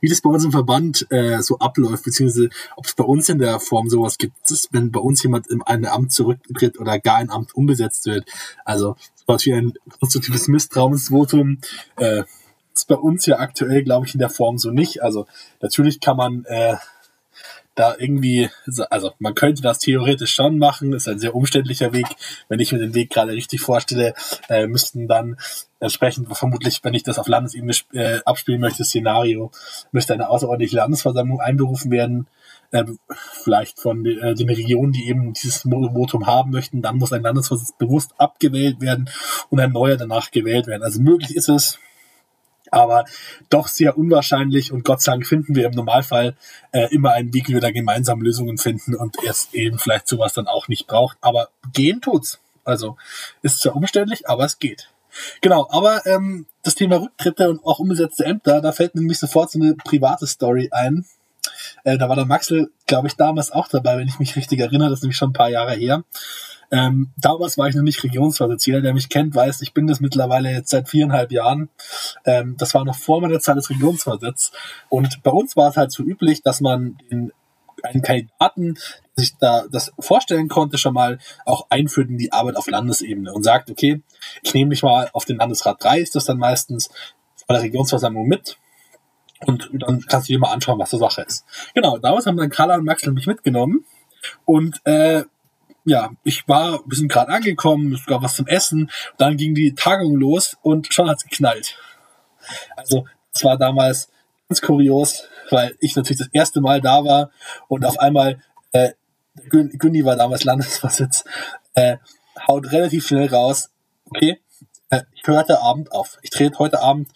wie 0.00 0.08
das 0.08 0.20
bei 0.20 0.30
uns 0.30 0.44
im 0.44 0.52
Verband 0.52 1.06
äh, 1.10 1.40
so 1.42 1.58
abläuft, 1.58 2.04
beziehungsweise 2.04 2.48
ob 2.76 2.86
es 2.86 2.94
bei 2.94 3.04
uns 3.04 3.28
in 3.28 3.38
der 3.38 3.60
Form 3.60 3.88
sowas 3.88 4.18
gibt, 4.18 4.34
wenn 4.70 4.90
bei 4.90 5.00
uns 5.00 5.22
jemand 5.22 5.48
in 5.48 5.62
ein 5.62 5.86
Amt 5.86 6.12
zurücktritt 6.12 6.78
oder 6.78 6.98
gar 6.98 7.16
ein 7.16 7.30
Amt 7.30 7.54
umbesetzt 7.54 8.06
wird. 8.06 8.28
Also 8.64 8.96
sowas 9.14 9.44
wie 9.44 9.52
ein 9.52 9.74
konstruktives 9.98 10.48
Misstrauensvotum. 10.48 11.58
Äh, 11.96 12.24
ist 12.74 12.88
bei 12.88 12.94
uns 12.94 13.26
ja 13.26 13.40
aktuell, 13.40 13.82
glaube 13.82 14.06
ich, 14.06 14.14
in 14.14 14.20
der 14.20 14.30
Form 14.30 14.56
so 14.56 14.70
nicht. 14.70 15.02
Also 15.02 15.26
natürlich 15.60 16.00
kann 16.00 16.16
man 16.16 16.44
äh, 16.44 16.76
da 17.78 17.94
irgendwie, 17.96 18.50
also 18.90 19.12
man 19.18 19.34
könnte 19.34 19.62
das 19.62 19.78
theoretisch 19.78 20.34
schon 20.34 20.58
machen, 20.58 20.92
ist 20.92 21.08
ein 21.08 21.18
sehr 21.18 21.34
umständlicher 21.34 21.92
Weg. 21.92 22.06
Wenn 22.48 22.60
ich 22.60 22.72
mir 22.72 22.78
den 22.78 22.94
Weg 22.94 23.10
gerade 23.10 23.32
richtig 23.32 23.60
vorstelle, 23.60 24.14
äh, 24.48 24.66
müssten 24.66 25.06
dann 25.06 25.36
entsprechend 25.80 26.34
vermutlich, 26.36 26.80
wenn 26.82 26.94
ich 26.94 27.04
das 27.04 27.18
auf 27.18 27.28
Landesebene 27.28 27.72
äh, 27.92 28.18
abspielen 28.24 28.60
möchte, 28.60 28.84
Szenario, 28.84 29.52
müsste 29.92 30.14
eine 30.14 30.28
außerordentliche 30.28 30.76
Landesversammlung 30.76 31.40
einberufen 31.40 31.90
werden, 31.92 32.26
äh, 32.72 32.84
vielleicht 33.42 33.78
von 33.78 34.02
de, 34.02 34.18
äh, 34.18 34.34
den 34.34 34.48
Regionen, 34.48 34.92
die 34.92 35.08
eben 35.08 35.32
dieses 35.32 35.62
Votum 35.62 36.26
haben 36.26 36.50
möchten. 36.50 36.82
Dann 36.82 36.96
muss 36.96 37.12
ein 37.12 37.22
Landesvorsitz 37.22 37.72
bewusst 37.78 38.12
abgewählt 38.18 38.80
werden 38.80 39.08
und 39.50 39.60
ein 39.60 39.72
neuer 39.72 39.96
danach 39.96 40.32
gewählt 40.32 40.66
werden. 40.66 40.82
Also 40.82 41.00
möglich 41.00 41.36
ist 41.36 41.48
es, 41.48 41.78
aber 42.70 43.04
doch 43.50 43.68
sehr 43.68 43.98
unwahrscheinlich 43.98 44.72
und 44.72 44.84
Gott 44.84 45.02
sei 45.02 45.12
Dank 45.12 45.26
finden 45.26 45.54
wir 45.54 45.66
im 45.66 45.72
Normalfall 45.72 46.34
äh, 46.72 46.92
immer 46.94 47.12
einen 47.12 47.32
Weg, 47.34 47.48
wie 47.48 47.54
wir 47.54 47.60
da 47.60 47.70
gemeinsam 47.70 48.20
Lösungen 48.20 48.58
finden 48.58 48.94
und 48.94 49.16
es 49.26 49.48
eben 49.52 49.78
vielleicht 49.78 50.08
sowas 50.08 50.32
dann 50.32 50.46
auch 50.46 50.68
nicht 50.68 50.86
braucht. 50.86 51.18
Aber 51.20 51.48
gehen 51.72 52.00
tut's. 52.00 52.40
Also 52.64 52.96
ist 53.42 53.60
zwar 53.60 53.76
umständlich, 53.76 54.28
aber 54.28 54.44
es 54.44 54.58
geht. 54.58 54.90
Genau, 55.40 55.68
aber 55.70 56.04
ähm, 56.06 56.46
das 56.62 56.74
Thema 56.74 56.96
Rücktritte 56.96 57.48
und 57.50 57.64
auch 57.64 57.78
umgesetzte 57.78 58.24
Ämter, 58.24 58.60
da 58.60 58.72
fällt 58.72 58.94
mir 58.94 59.00
nämlich 59.00 59.18
sofort 59.18 59.50
so 59.50 59.58
eine 59.58 59.74
private 59.74 60.26
Story 60.26 60.68
ein. 60.70 61.06
Äh, 61.84 61.98
da 61.98 62.08
war 62.08 62.16
der 62.16 62.26
Maxel, 62.26 62.70
glaube 62.86 63.08
ich, 63.08 63.16
damals 63.16 63.50
auch 63.50 63.68
dabei, 63.68 63.96
wenn 63.98 64.08
ich 64.08 64.18
mich 64.18 64.36
richtig 64.36 64.60
erinnere, 64.60 64.90
das 64.90 64.98
ist 64.98 65.02
nämlich 65.02 65.16
schon 65.16 65.30
ein 65.30 65.34
paar 65.34 65.50
Jahre 65.50 65.72
her. 65.72 66.04
Ähm, 66.70 67.10
damals 67.16 67.56
war 67.56 67.68
ich 67.68 67.74
noch 67.74 67.82
nicht 67.82 68.02
Regionsvorsitzender. 68.02 68.80
Der 68.82 68.94
mich 68.94 69.08
kennt, 69.08 69.34
weiß, 69.34 69.62
ich 69.62 69.72
bin 69.72 69.86
das 69.86 70.00
mittlerweile 70.00 70.50
jetzt 70.50 70.70
seit 70.70 70.88
viereinhalb 70.88 71.32
Jahren. 71.32 71.68
Ähm, 72.24 72.56
das 72.58 72.74
war 72.74 72.84
noch 72.84 72.96
vor 72.96 73.20
meiner 73.20 73.40
Zeit 73.40 73.56
als 73.56 73.70
Regionsvorsitz. 73.70 74.52
Und 74.88 75.22
bei 75.22 75.30
uns 75.30 75.56
war 75.56 75.70
es 75.70 75.76
halt 75.76 75.92
so 75.92 76.02
üblich, 76.02 76.42
dass 76.42 76.60
man 76.60 76.98
den 77.10 77.32
einen 77.82 78.02
Kandidaten, 78.02 78.76
sich 79.14 79.36
da 79.38 79.64
das 79.70 79.92
vorstellen 79.98 80.48
konnte, 80.48 80.78
schon 80.78 80.94
mal 80.94 81.18
auch 81.44 81.66
einführt 81.70 82.08
in 82.08 82.18
die 82.18 82.32
Arbeit 82.32 82.56
auf 82.56 82.68
Landesebene 82.68 83.32
und 83.32 83.42
sagt, 83.42 83.70
okay, 83.70 84.02
ich 84.42 84.54
nehme 84.54 84.70
mich 84.70 84.82
mal 84.82 85.08
auf 85.12 85.24
den 85.24 85.36
Landesrat 85.36 85.82
3, 85.82 86.00
ist 86.00 86.14
das 86.14 86.24
dann 86.24 86.38
meistens 86.38 86.90
bei 87.46 87.54
der 87.54 87.62
Regionsversammlung 87.62 88.26
mit. 88.26 88.58
Und 89.46 89.70
dann 89.72 90.04
kannst 90.06 90.28
du 90.28 90.32
dir 90.32 90.38
mal 90.38 90.52
anschauen, 90.52 90.78
was 90.78 90.90
die 90.90 90.98
Sache 90.98 91.22
ist. 91.22 91.44
Genau, 91.74 91.98
damals 91.98 92.26
haben 92.26 92.36
dann 92.36 92.50
Carla 92.50 92.76
und 92.76 92.84
Maxel 92.84 93.12
mich 93.12 93.26
mitgenommen. 93.26 93.84
Und 94.44 94.80
äh, 94.84 95.24
ja, 95.88 96.10
ich 96.24 96.46
war, 96.48 96.80
wir 96.86 96.96
sind 96.96 97.10
gerade 97.10 97.32
angekommen, 97.32 97.94
es 97.94 98.06
gab 98.06 98.22
was 98.22 98.36
zum 98.36 98.46
Essen, 98.46 98.90
dann 99.16 99.36
ging 99.36 99.54
die 99.54 99.74
Tagung 99.74 100.16
los 100.16 100.56
und 100.62 100.92
schon 100.92 101.08
hat's 101.08 101.24
geknallt. 101.24 101.76
Also, 102.76 103.06
es 103.34 103.44
war 103.44 103.56
damals 103.56 104.10
ganz 104.48 104.60
kurios, 104.60 105.24
weil 105.50 105.76
ich 105.80 105.96
natürlich 105.96 106.18
das 106.18 106.30
erste 106.32 106.60
Mal 106.60 106.80
da 106.80 107.04
war 107.04 107.30
und 107.68 107.84
auf 107.84 107.98
einmal, 107.98 108.42
äh, 108.72 108.92
Günni 109.50 110.04
war 110.04 110.16
damals 110.16 110.44
Landesvorsitz, 110.44 111.24
äh, 111.74 111.98
haut 112.46 112.70
relativ 112.72 113.06
schnell 113.06 113.28
raus, 113.28 113.70
okay, 114.06 114.40
äh, 114.90 115.02
ich 115.14 115.26
höre 115.26 115.38
heute 115.38 115.60
Abend 115.60 115.92
auf. 115.92 116.18
Ich 116.22 116.30
trete 116.30 116.58
heute 116.58 116.80
Abend 116.80 117.10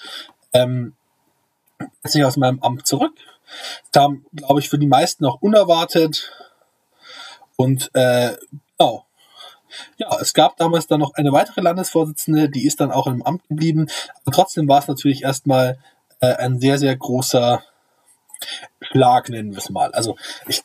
ähm, 0.52 0.94
jetzt 2.04 2.20
aus 2.22 2.36
meinem 2.36 2.60
Amt 2.60 2.86
zurück. 2.86 3.14
Da 3.90 4.08
glaube 4.34 4.60
ich, 4.60 4.68
für 4.68 4.78
die 4.78 4.86
meisten 4.86 5.24
auch 5.24 5.40
unerwartet. 5.40 6.32
Und 7.56 7.90
äh, 7.94 8.36
genau. 8.82 9.06
Ja, 9.96 10.18
es 10.20 10.34
gab 10.34 10.56
damals 10.58 10.86
dann 10.86 11.00
noch 11.00 11.14
eine 11.14 11.32
weitere 11.32 11.62
Landesvorsitzende, 11.62 12.50
die 12.50 12.66
ist 12.66 12.80
dann 12.80 12.92
auch 12.92 13.06
im 13.06 13.22
Amt 13.22 13.48
geblieben. 13.48 13.88
Aber 14.22 14.34
trotzdem 14.34 14.68
war 14.68 14.80
es 14.80 14.88
natürlich 14.88 15.22
erstmal 15.22 15.78
äh, 16.20 16.34
ein 16.34 16.60
sehr, 16.60 16.78
sehr 16.78 16.94
großer 16.94 17.62
Schlag, 18.80 19.30
nennen 19.30 19.52
wir 19.52 19.58
es 19.58 19.70
mal. 19.70 19.92
Also 19.92 20.16
ich, 20.46 20.62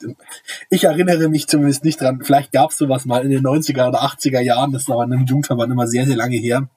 ich 0.70 0.84
erinnere 0.84 1.30
mich 1.30 1.48
zumindest 1.48 1.86
nicht 1.86 2.02
dran, 2.02 2.22
vielleicht 2.24 2.52
gab 2.52 2.72
es 2.72 2.78
sowas 2.78 3.06
mal 3.06 3.24
in 3.24 3.30
den 3.30 3.46
90er 3.46 3.88
oder 3.88 4.04
80er 4.04 4.42
Jahren, 4.42 4.72
das 4.72 4.84
ist 4.84 4.92
aber 4.92 5.04
in 5.04 5.14
einem 5.14 5.26
Jugendverband 5.26 5.72
immer 5.72 5.88
sehr, 5.88 6.06
sehr 6.06 6.18
lange 6.18 6.38
her. 6.38 6.68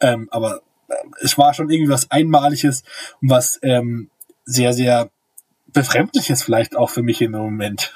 Ähm, 0.00 0.28
aber 0.30 0.62
äh, 0.88 0.94
es 1.22 1.36
war 1.36 1.52
schon 1.52 1.68
irgendwie 1.68 1.92
was 1.92 2.10
Einmaliges 2.10 2.84
und 3.20 3.30
was 3.30 3.58
ähm, 3.62 4.10
sehr, 4.44 4.72
sehr 4.72 5.10
Befremdliches 5.66 6.42
vielleicht 6.42 6.76
auch 6.76 6.88
für 6.88 7.02
mich 7.02 7.20
im 7.20 7.32
Moment. 7.32 7.92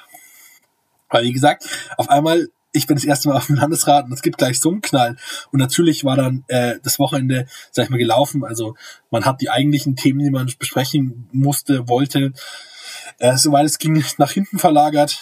Weil, 1.09 1.25
wie 1.25 1.33
gesagt, 1.33 1.65
auf 1.97 2.09
einmal, 2.09 2.49
ich 2.73 2.87
bin 2.87 2.97
das 2.97 3.05
erste 3.05 3.29
Mal 3.29 3.37
auf 3.37 3.47
dem 3.47 3.57
Landesrat 3.57 4.07
und 4.07 4.13
es 4.13 4.23
gibt 4.23 4.39
gleich 4.39 4.61
so 4.61 4.71
einen 4.71 4.81
Knall. 4.81 5.17
Und 5.51 5.59
natürlich 5.59 6.05
war 6.05 6.17
dann 6.17 6.45
äh, 6.49 6.77
das 6.83 6.99
Wochenende, 6.99 7.47
sag 7.71 7.85
ich 7.85 7.91
mal, 7.91 7.99
gelaufen. 7.99 8.45
Also 8.45 8.77
man 9.11 9.25
hat 9.25 9.41
die 9.41 9.51
eigentlichen 9.51 9.95
Themen, 9.95 10.21
die 10.21 10.31
man 10.31 10.51
besprechen 10.59 11.29
musste, 11.33 11.89
wollte, 11.89 12.33
äh, 13.19 13.37
soweit 13.37 13.67
es 13.67 13.79
ging, 13.79 14.03
nach 14.19 14.33
hinten 14.33 14.59
verlagert 14.59 15.21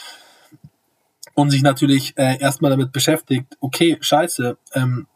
und 1.35 1.51
sich 1.51 1.63
natürlich 1.63 2.17
äh, 2.17 2.39
erstmal 2.39 2.71
damit 2.71 2.93
beschäftigt, 2.93 3.57
okay, 3.61 3.99
scheiße, 4.01 4.57
ähm, 4.75 5.07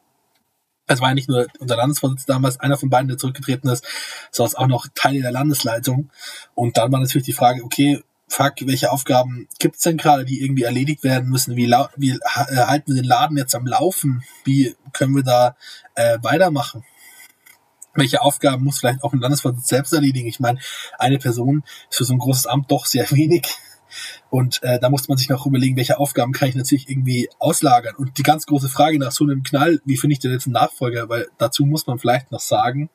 es 0.86 1.00
war 1.00 1.08
ja 1.08 1.14
nicht 1.14 1.28
nur 1.28 1.46
unser 1.60 1.76
Landesvorsitzender 1.76 2.34
damals, 2.34 2.60
einer 2.60 2.76
von 2.76 2.90
beiden, 2.90 3.08
der 3.08 3.16
zurückgetreten 3.16 3.70
ist, 3.70 3.86
sondern 4.30 4.56
auch 4.56 4.66
noch 4.66 4.86
Teile 4.94 5.22
der 5.22 5.32
Landesleitung. 5.32 6.10
Und 6.54 6.76
dann 6.76 6.92
war 6.92 7.00
natürlich 7.00 7.24
die 7.24 7.32
Frage, 7.32 7.62
okay, 7.64 8.02
fuck, 8.28 8.54
welche 8.60 8.90
Aufgaben 8.90 9.48
gibt's 9.58 9.82
denn 9.82 9.96
gerade, 9.96 10.24
die 10.24 10.42
irgendwie 10.42 10.62
erledigt 10.62 11.04
werden 11.04 11.28
müssen? 11.28 11.56
Wie, 11.56 11.66
wie 11.96 12.10
äh, 12.10 12.18
halten 12.24 12.94
wir 12.94 13.02
den 13.02 13.08
Laden 13.08 13.36
jetzt 13.36 13.54
am 13.54 13.66
Laufen? 13.66 14.24
Wie 14.44 14.74
können 14.92 15.14
wir 15.14 15.22
da 15.22 15.56
äh, 15.94 16.18
weitermachen? 16.22 16.84
Welche 17.94 18.22
Aufgaben 18.22 18.64
muss 18.64 18.78
vielleicht 18.78 19.04
auch 19.04 19.12
ein 19.12 19.20
Landesvorsitz 19.20 19.68
selbst 19.68 19.92
erledigen? 19.92 20.26
Ich 20.26 20.40
meine, 20.40 20.58
eine 20.98 21.18
Person 21.18 21.62
ist 21.90 21.98
für 21.98 22.04
so 22.04 22.14
ein 22.14 22.18
großes 22.18 22.46
Amt 22.46 22.70
doch 22.70 22.86
sehr 22.86 23.08
wenig. 23.10 23.46
Und 24.30 24.60
äh, 24.64 24.80
da 24.80 24.90
muss 24.90 25.08
man 25.08 25.16
sich 25.16 25.28
noch 25.28 25.46
überlegen, 25.46 25.76
welche 25.76 25.98
Aufgaben 25.98 26.32
kann 26.32 26.48
ich 26.48 26.56
natürlich 26.56 26.88
irgendwie 26.88 27.28
auslagern. 27.38 27.94
Und 27.94 28.18
die 28.18 28.24
ganz 28.24 28.46
große 28.46 28.68
Frage 28.68 28.98
nach 28.98 29.12
so 29.12 29.22
einem 29.22 29.44
Knall, 29.44 29.80
wie 29.84 29.96
finde 29.96 30.14
ich 30.14 30.18
denn 30.18 30.32
jetzt 30.32 30.46
einen 30.46 30.54
Nachfolger? 30.54 31.08
Weil 31.08 31.28
dazu 31.38 31.64
muss 31.64 31.86
man 31.86 31.98
vielleicht 31.98 32.32
noch 32.32 32.40
sagen, 32.40 32.90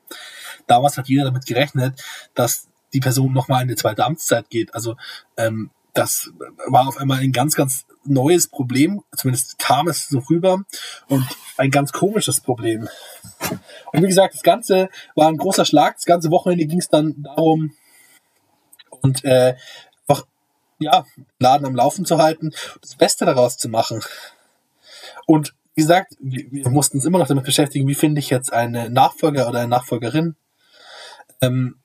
damals 0.68 0.98
hat 0.98 1.08
jeder 1.08 1.24
damit 1.24 1.46
gerechnet, 1.46 2.04
dass 2.34 2.68
die 2.94 3.00
Person 3.00 3.34
nochmal 3.34 3.62
in 3.62 3.70
eine 3.70 3.76
zweite 3.76 4.06
Amtszeit 4.06 4.50
geht. 4.50 4.74
Also 4.74 4.96
ähm, 5.38 5.72
das 5.94 6.32
war 6.68 6.88
auf 6.88 6.98
einmal 6.98 7.20
ein 7.20 7.32
ganz, 7.32 7.56
ganz 7.56 7.86
neues 8.06 8.48
Problem. 8.48 9.04
Zumindest 9.16 9.60
kam 9.60 9.88
es 9.88 10.08
so 10.08 10.20
rüber 10.30 10.64
und 11.08 11.26
ein 11.58 11.72
ganz 11.72 11.92
komisches 11.92 12.42
Problem. 12.42 12.88
Und 13.92 14.04
wie 14.04 14.08
gesagt, 14.08 14.36
das 14.36 14.44
Ganze 14.44 14.90
war 15.16 15.28
ein 15.28 15.38
großer 15.38 15.66
Schlag. 15.66 15.96
Das 15.96 16.06
ganze 16.06 16.32
Wochenende 16.32 16.66
ging 16.66 16.80
es 16.80 16.90
dann 16.90 17.22
darum, 17.24 17.74
und 19.02 19.24
äh, 19.24 19.56
einfach, 20.08 20.26
ja, 20.80 21.06
Laden 21.40 21.66
am 21.66 21.76
Laufen 21.76 22.06
zu 22.06 22.18
halten, 22.18 22.52
das 22.82 22.96
Beste 22.96 23.26
daraus 23.26 23.58
zu 23.58 23.70
machen. 23.70 24.02
Und 25.26 25.54
wie 25.76 25.82
gesagt, 25.82 26.16
wir, 26.20 26.52
wir 26.52 26.70
mussten 26.70 26.98
uns 26.98 27.06
immer 27.06 27.20
noch 27.20 27.28
damit 27.28 27.46
beschäftigen, 27.46 27.88
wie 27.88 27.96
finde 27.96 28.20
ich 28.20 28.30
jetzt 28.30 28.52
eine 28.52 28.90
Nachfolger 28.90 29.48
oder 29.48 29.60
eine 29.60 29.68
Nachfolgerin. 29.68 30.36
Ähm, 31.42 31.78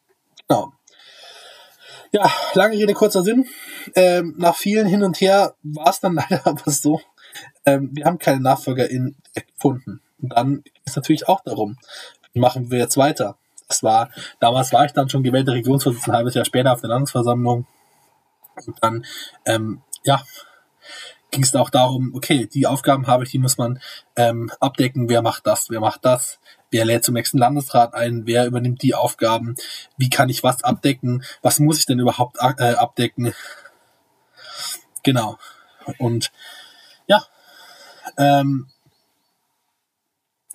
genau. 0.48 0.72
Ja, 2.14 2.30
lange 2.52 2.76
Rede, 2.76 2.94
kurzer 2.94 3.24
Sinn. 3.24 3.44
Ähm, 3.96 4.36
nach 4.38 4.54
vielen 4.54 4.86
hin 4.86 5.02
und 5.02 5.20
her 5.20 5.56
war 5.64 5.88
es 5.88 5.98
dann 5.98 6.14
leider 6.30 6.46
aber 6.46 6.70
so, 6.70 7.00
ähm, 7.66 7.90
wir 7.92 8.04
haben 8.04 8.20
keine 8.20 8.40
Nachfolgerin 8.40 9.16
gefunden. 9.34 10.00
Und 10.22 10.28
dann 10.28 10.62
ist 10.84 10.94
natürlich 10.94 11.26
auch 11.26 11.40
darum, 11.40 11.76
wie 12.32 12.38
machen 12.38 12.70
wir 12.70 12.78
jetzt 12.78 12.96
weiter? 12.96 13.36
Das 13.66 13.82
war, 13.82 14.10
damals 14.38 14.72
war 14.72 14.84
ich 14.84 14.92
dann 14.92 15.08
schon 15.08 15.24
gewählter 15.24 15.54
Regionsvorsitzender, 15.54 16.12
ein 16.12 16.18
halbes 16.18 16.34
Jahr 16.34 16.44
später 16.44 16.72
auf 16.72 16.80
der 16.80 16.90
Landesversammlung. 16.90 17.66
Und 18.64 18.76
dann, 18.80 19.04
ähm, 19.44 19.82
ja, 20.04 20.22
ging 21.32 21.42
es 21.42 21.56
auch 21.56 21.70
darum, 21.70 22.14
okay, 22.14 22.46
die 22.46 22.68
Aufgaben 22.68 23.08
habe 23.08 23.24
ich, 23.24 23.30
die 23.32 23.40
muss 23.40 23.58
man 23.58 23.80
ähm, 24.14 24.52
abdecken, 24.60 25.08
wer 25.08 25.20
macht 25.20 25.48
das, 25.48 25.68
wer 25.68 25.80
macht 25.80 26.04
das, 26.04 26.38
wer 26.74 26.84
lädt 26.84 27.04
zum 27.04 27.14
nächsten 27.14 27.38
Landesrat 27.38 27.94
ein, 27.94 28.26
wer 28.26 28.46
übernimmt 28.46 28.82
die 28.82 28.96
Aufgaben, 28.96 29.54
wie 29.96 30.10
kann 30.10 30.28
ich 30.28 30.42
was 30.42 30.64
abdecken, 30.64 31.22
was 31.40 31.60
muss 31.60 31.78
ich 31.78 31.86
denn 31.86 32.00
überhaupt 32.00 32.38
äh, 32.38 32.74
abdecken. 32.74 33.32
Genau. 35.04 35.38
Und 35.98 36.32
ja, 37.06 37.24
ähm, 38.18 38.66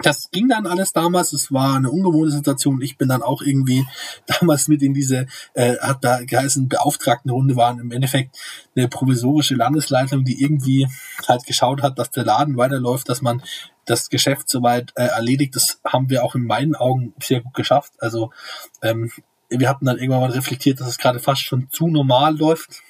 das 0.01 0.31
ging 0.31 0.47
dann 0.47 0.65
alles 0.65 0.93
damals. 0.93 1.33
Es 1.33 1.51
war 1.51 1.75
eine 1.75 1.91
ungewohnte 1.91 2.31
Situation. 2.31 2.81
Ich 2.81 2.97
bin 2.97 3.09
dann 3.09 3.21
auch 3.21 3.41
irgendwie 3.41 3.85
damals 4.27 4.67
mit 4.67 4.81
in 4.81 4.93
diese, 4.93 5.27
äh, 5.53 5.77
hat 5.77 6.03
da 6.03 6.23
geheißen, 6.23 6.69
Beauftragtenrunde 6.69 7.55
waren 7.55 7.79
im 7.79 7.91
Endeffekt 7.91 8.37
eine 8.75 8.87
provisorische 8.87 9.55
Landesleitung, 9.55 10.23
die 10.23 10.41
irgendwie 10.41 10.87
halt 11.27 11.45
geschaut 11.45 11.81
hat, 11.81 11.99
dass 11.99 12.11
der 12.11 12.23
Laden 12.23 12.55
weiterläuft, 12.57 13.09
dass 13.09 13.21
man 13.21 13.43
das 13.85 14.09
Geschäft 14.09 14.49
soweit 14.49 14.93
äh, 14.95 15.05
erledigt. 15.05 15.55
Das 15.55 15.81
haben 15.85 16.09
wir 16.09 16.23
auch 16.23 16.35
in 16.35 16.45
meinen 16.45 16.75
Augen 16.75 17.13
sehr 17.21 17.41
gut 17.41 17.53
geschafft. 17.53 17.93
Also 17.99 18.31
ähm, 18.81 19.11
wir 19.49 19.67
hatten 19.67 19.85
dann 19.85 19.97
irgendwann 19.97 20.21
mal 20.21 20.31
reflektiert, 20.31 20.79
dass 20.79 20.87
es 20.87 20.97
gerade 20.97 21.19
fast 21.19 21.41
schon 21.41 21.69
zu 21.71 21.87
normal 21.87 22.37
läuft 22.37 22.83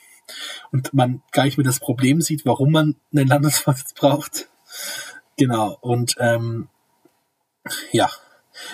und 0.72 0.94
man 0.94 1.24
gar 1.32 1.46
nicht 1.46 1.58
mehr 1.58 1.66
das 1.66 1.80
Problem 1.80 2.22
sieht, 2.22 2.46
warum 2.46 2.72
man 2.72 2.96
einen 3.12 3.28
Landesvorsitz 3.28 3.94
braucht. 3.94 4.50
Genau. 5.38 5.78
Und 5.82 6.16
ähm, 6.20 6.68
ja, 7.92 8.10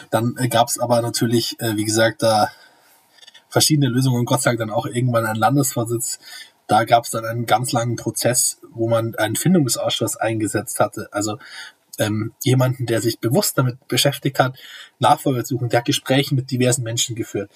dann 0.10 0.36
äh, 0.38 0.48
gab 0.48 0.68
es 0.68 0.80
aber 0.80 1.02
natürlich, 1.02 1.60
äh, 1.60 1.75
wie 1.75 1.86
gesagt, 1.86 2.24
da 2.24 2.50
verschiedene 3.50 3.88
Lösungen. 3.88 4.25
Gott 4.25 4.42
sei 4.42 4.52
Dank 4.52 4.60
dann 4.60 4.70
auch 4.72 4.86
irgendwann 4.86 5.25
ein 5.25 5.36
Landesvorsitz. 5.36 6.20
Da 6.68 6.84
gab 6.84 7.05
es 7.05 7.12
dann 7.12 7.25
einen 7.25 7.46
ganz 7.46 7.72
langen 7.72 7.96
Prozess, 7.96 8.60
wo 8.72 8.90
man 8.90 9.16
einen 9.16 9.36
Findungsausschuss 9.36 10.18
eingesetzt 10.18 10.79
hatte. 10.79 11.08
Also 11.12 11.38
ähm, 12.00 12.34
jemanden, 12.44 12.86
der 12.86 13.01
sich 13.01 13.20
bewusst 13.20 13.58
damit 13.58 13.88
beschäftigt 13.88 14.40
hat, 14.40 14.58
Nachfolger 15.00 15.44
zu 15.44 15.55
suchen, 15.55 15.70
der 15.70 15.79
hat 15.79 15.86
Gespräche 15.86 16.36
mit 16.36 16.51
diversen 16.51 16.84
Menschen 16.84 17.16
geführt. 17.16 17.51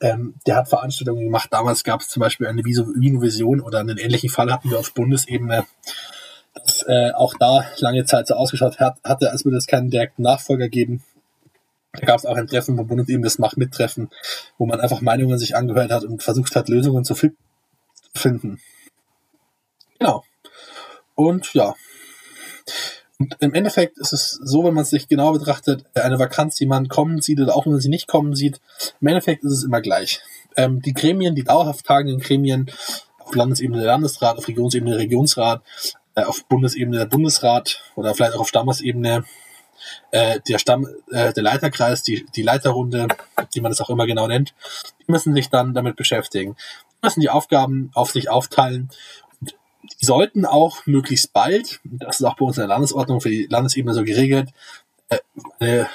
Ähm, 0.00 0.34
der 0.46 0.56
hat 0.56 0.68
Veranstaltungen 0.68 1.24
gemacht. 1.24 1.48
Damals 1.52 1.84
gab 1.84 2.00
es 2.00 2.08
zum 2.08 2.20
Beispiel 2.20 2.46
eine 2.46 2.64
Vino-Vision 2.64 3.60
oder 3.60 3.80
einen 3.80 3.98
ähnlichen 3.98 4.30
Fall 4.30 4.50
hatten 4.52 4.70
wir 4.70 4.78
auf 4.78 4.94
Bundesebene 4.94 5.66
das 6.82 6.88
äh, 6.88 7.12
auch 7.12 7.34
da 7.38 7.64
lange 7.78 8.04
Zeit 8.04 8.26
so 8.26 8.34
ausgeschaut 8.34 8.80
hat, 8.80 8.98
hatte, 9.04 9.30
als 9.30 9.44
würde 9.44 9.58
es 9.58 9.66
keinen 9.66 9.90
direkten 9.90 10.22
Nachfolger 10.22 10.68
geben. 10.68 11.02
Da 11.92 12.06
gab 12.06 12.18
es 12.18 12.26
auch 12.26 12.36
ein 12.36 12.46
Treffen 12.46 12.76
vom 12.76 12.86
Bundesebene, 12.86 13.24
das 13.24 13.38
macht 13.38 13.58
mittreffen, 13.58 14.08
wo 14.56 14.66
man 14.66 14.80
einfach 14.80 15.00
Meinungen 15.00 15.38
sich 15.38 15.56
angehört 15.56 15.90
hat 15.90 16.04
und 16.04 16.22
versucht 16.22 16.56
hat, 16.56 16.68
Lösungen 16.68 17.04
zu 17.04 17.14
finden. 18.14 18.60
Genau. 19.98 20.24
Und 21.14 21.52
ja. 21.52 21.74
Und 23.18 23.36
im 23.40 23.54
Endeffekt 23.54 23.98
ist 23.98 24.12
es 24.12 24.40
so, 24.42 24.64
wenn 24.64 24.74
man 24.74 24.82
es 24.82 24.90
sich 24.90 25.06
genau 25.06 25.32
betrachtet, 25.32 25.84
eine 25.94 26.18
Vakanz, 26.18 26.56
die 26.56 26.66
man 26.66 26.88
kommen 26.88 27.20
sieht 27.20 27.40
oder 27.40 27.54
auch 27.54 27.66
wenn 27.66 27.72
man 27.72 27.80
sie 27.80 27.90
nicht 27.90 28.08
kommen 28.08 28.34
sieht, 28.34 28.60
im 29.00 29.06
Endeffekt 29.06 29.44
ist 29.44 29.52
es 29.52 29.64
immer 29.64 29.80
gleich. 29.80 30.20
Ähm, 30.56 30.80
die 30.80 30.94
Gremien, 30.94 31.34
die 31.34 31.44
dauerhaft 31.44 31.86
tagenden 31.86 32.20
Gremien, 32.20 32.70
auf 33.18 33.34
Landesebene 33.34 33.78
der 33.78 33.86
Landesrat, 33.86 34.38
auf 34.38 34.48
Regionsebene 34.48 34.92
der 34.92 35.00
Regionsrat, 35.00 35.62
äh, 36.14 36.24
auf 36.24 36.44
Bundesebene 36.44 36.98
der 36.98 37.06
Bundesrat 37.06 37.82
oder 37.96 38.14
vielleicht 38.14 38.34
auch 38.34 38.40
auf 38.40 38.48
Stammesebene 38.48 39.24
äh, 40.10 40.40
der 40.48 40.58
Stamm, 40.58 40.86
äh, 41.10 41.32
der 41.32 41.42
Leiterkreis, 41.42 42.02
die, 42.02 42.26
die 42.34 42.42
Leiterrunde, 42.42 43.08
wie 43.52 43.60
man 43.60 43.70
das 43.70 43.80
auch 43.80 43.90
immer 43.90 44.06
genau 44.06 44.26
nennt, 44.26 44.54
die 45.00 45.10
müssen 45.10 45.34
sich 45.34 45.50
dann 45.50 45.74
damit 45.74 45.96
beschäftigen. 45.96 46.56
Müssen 47.02 47.20
die 47.20 47.30
Aufgaben 47.30 47.90
auf 47.94 48.12
sich 48.12 48.30
aufteilen. 48.30 48.90
Und 49.40 49.54
die 50.00 50.04
sollten 50.06 50.46
auch 50.46 50.86
möglichst 50.86 51.32
bald, 51.32 51.80
das 51.84 52.20
ist 52.20 52.26
auch 52.26 52.36
bei 52.36 52.44
uns 52.44 52.56
in 52.56 52.62
der 52.62 52.68
Landesordnung 52.68 53.20
für 53.20 53.30
die 53.30 53.46
Landesebene 53.50 53.94
so 53.94 54.04
geregelt, 54.04 54.50
äh, 55.08 55.18
eine 55.58 55.88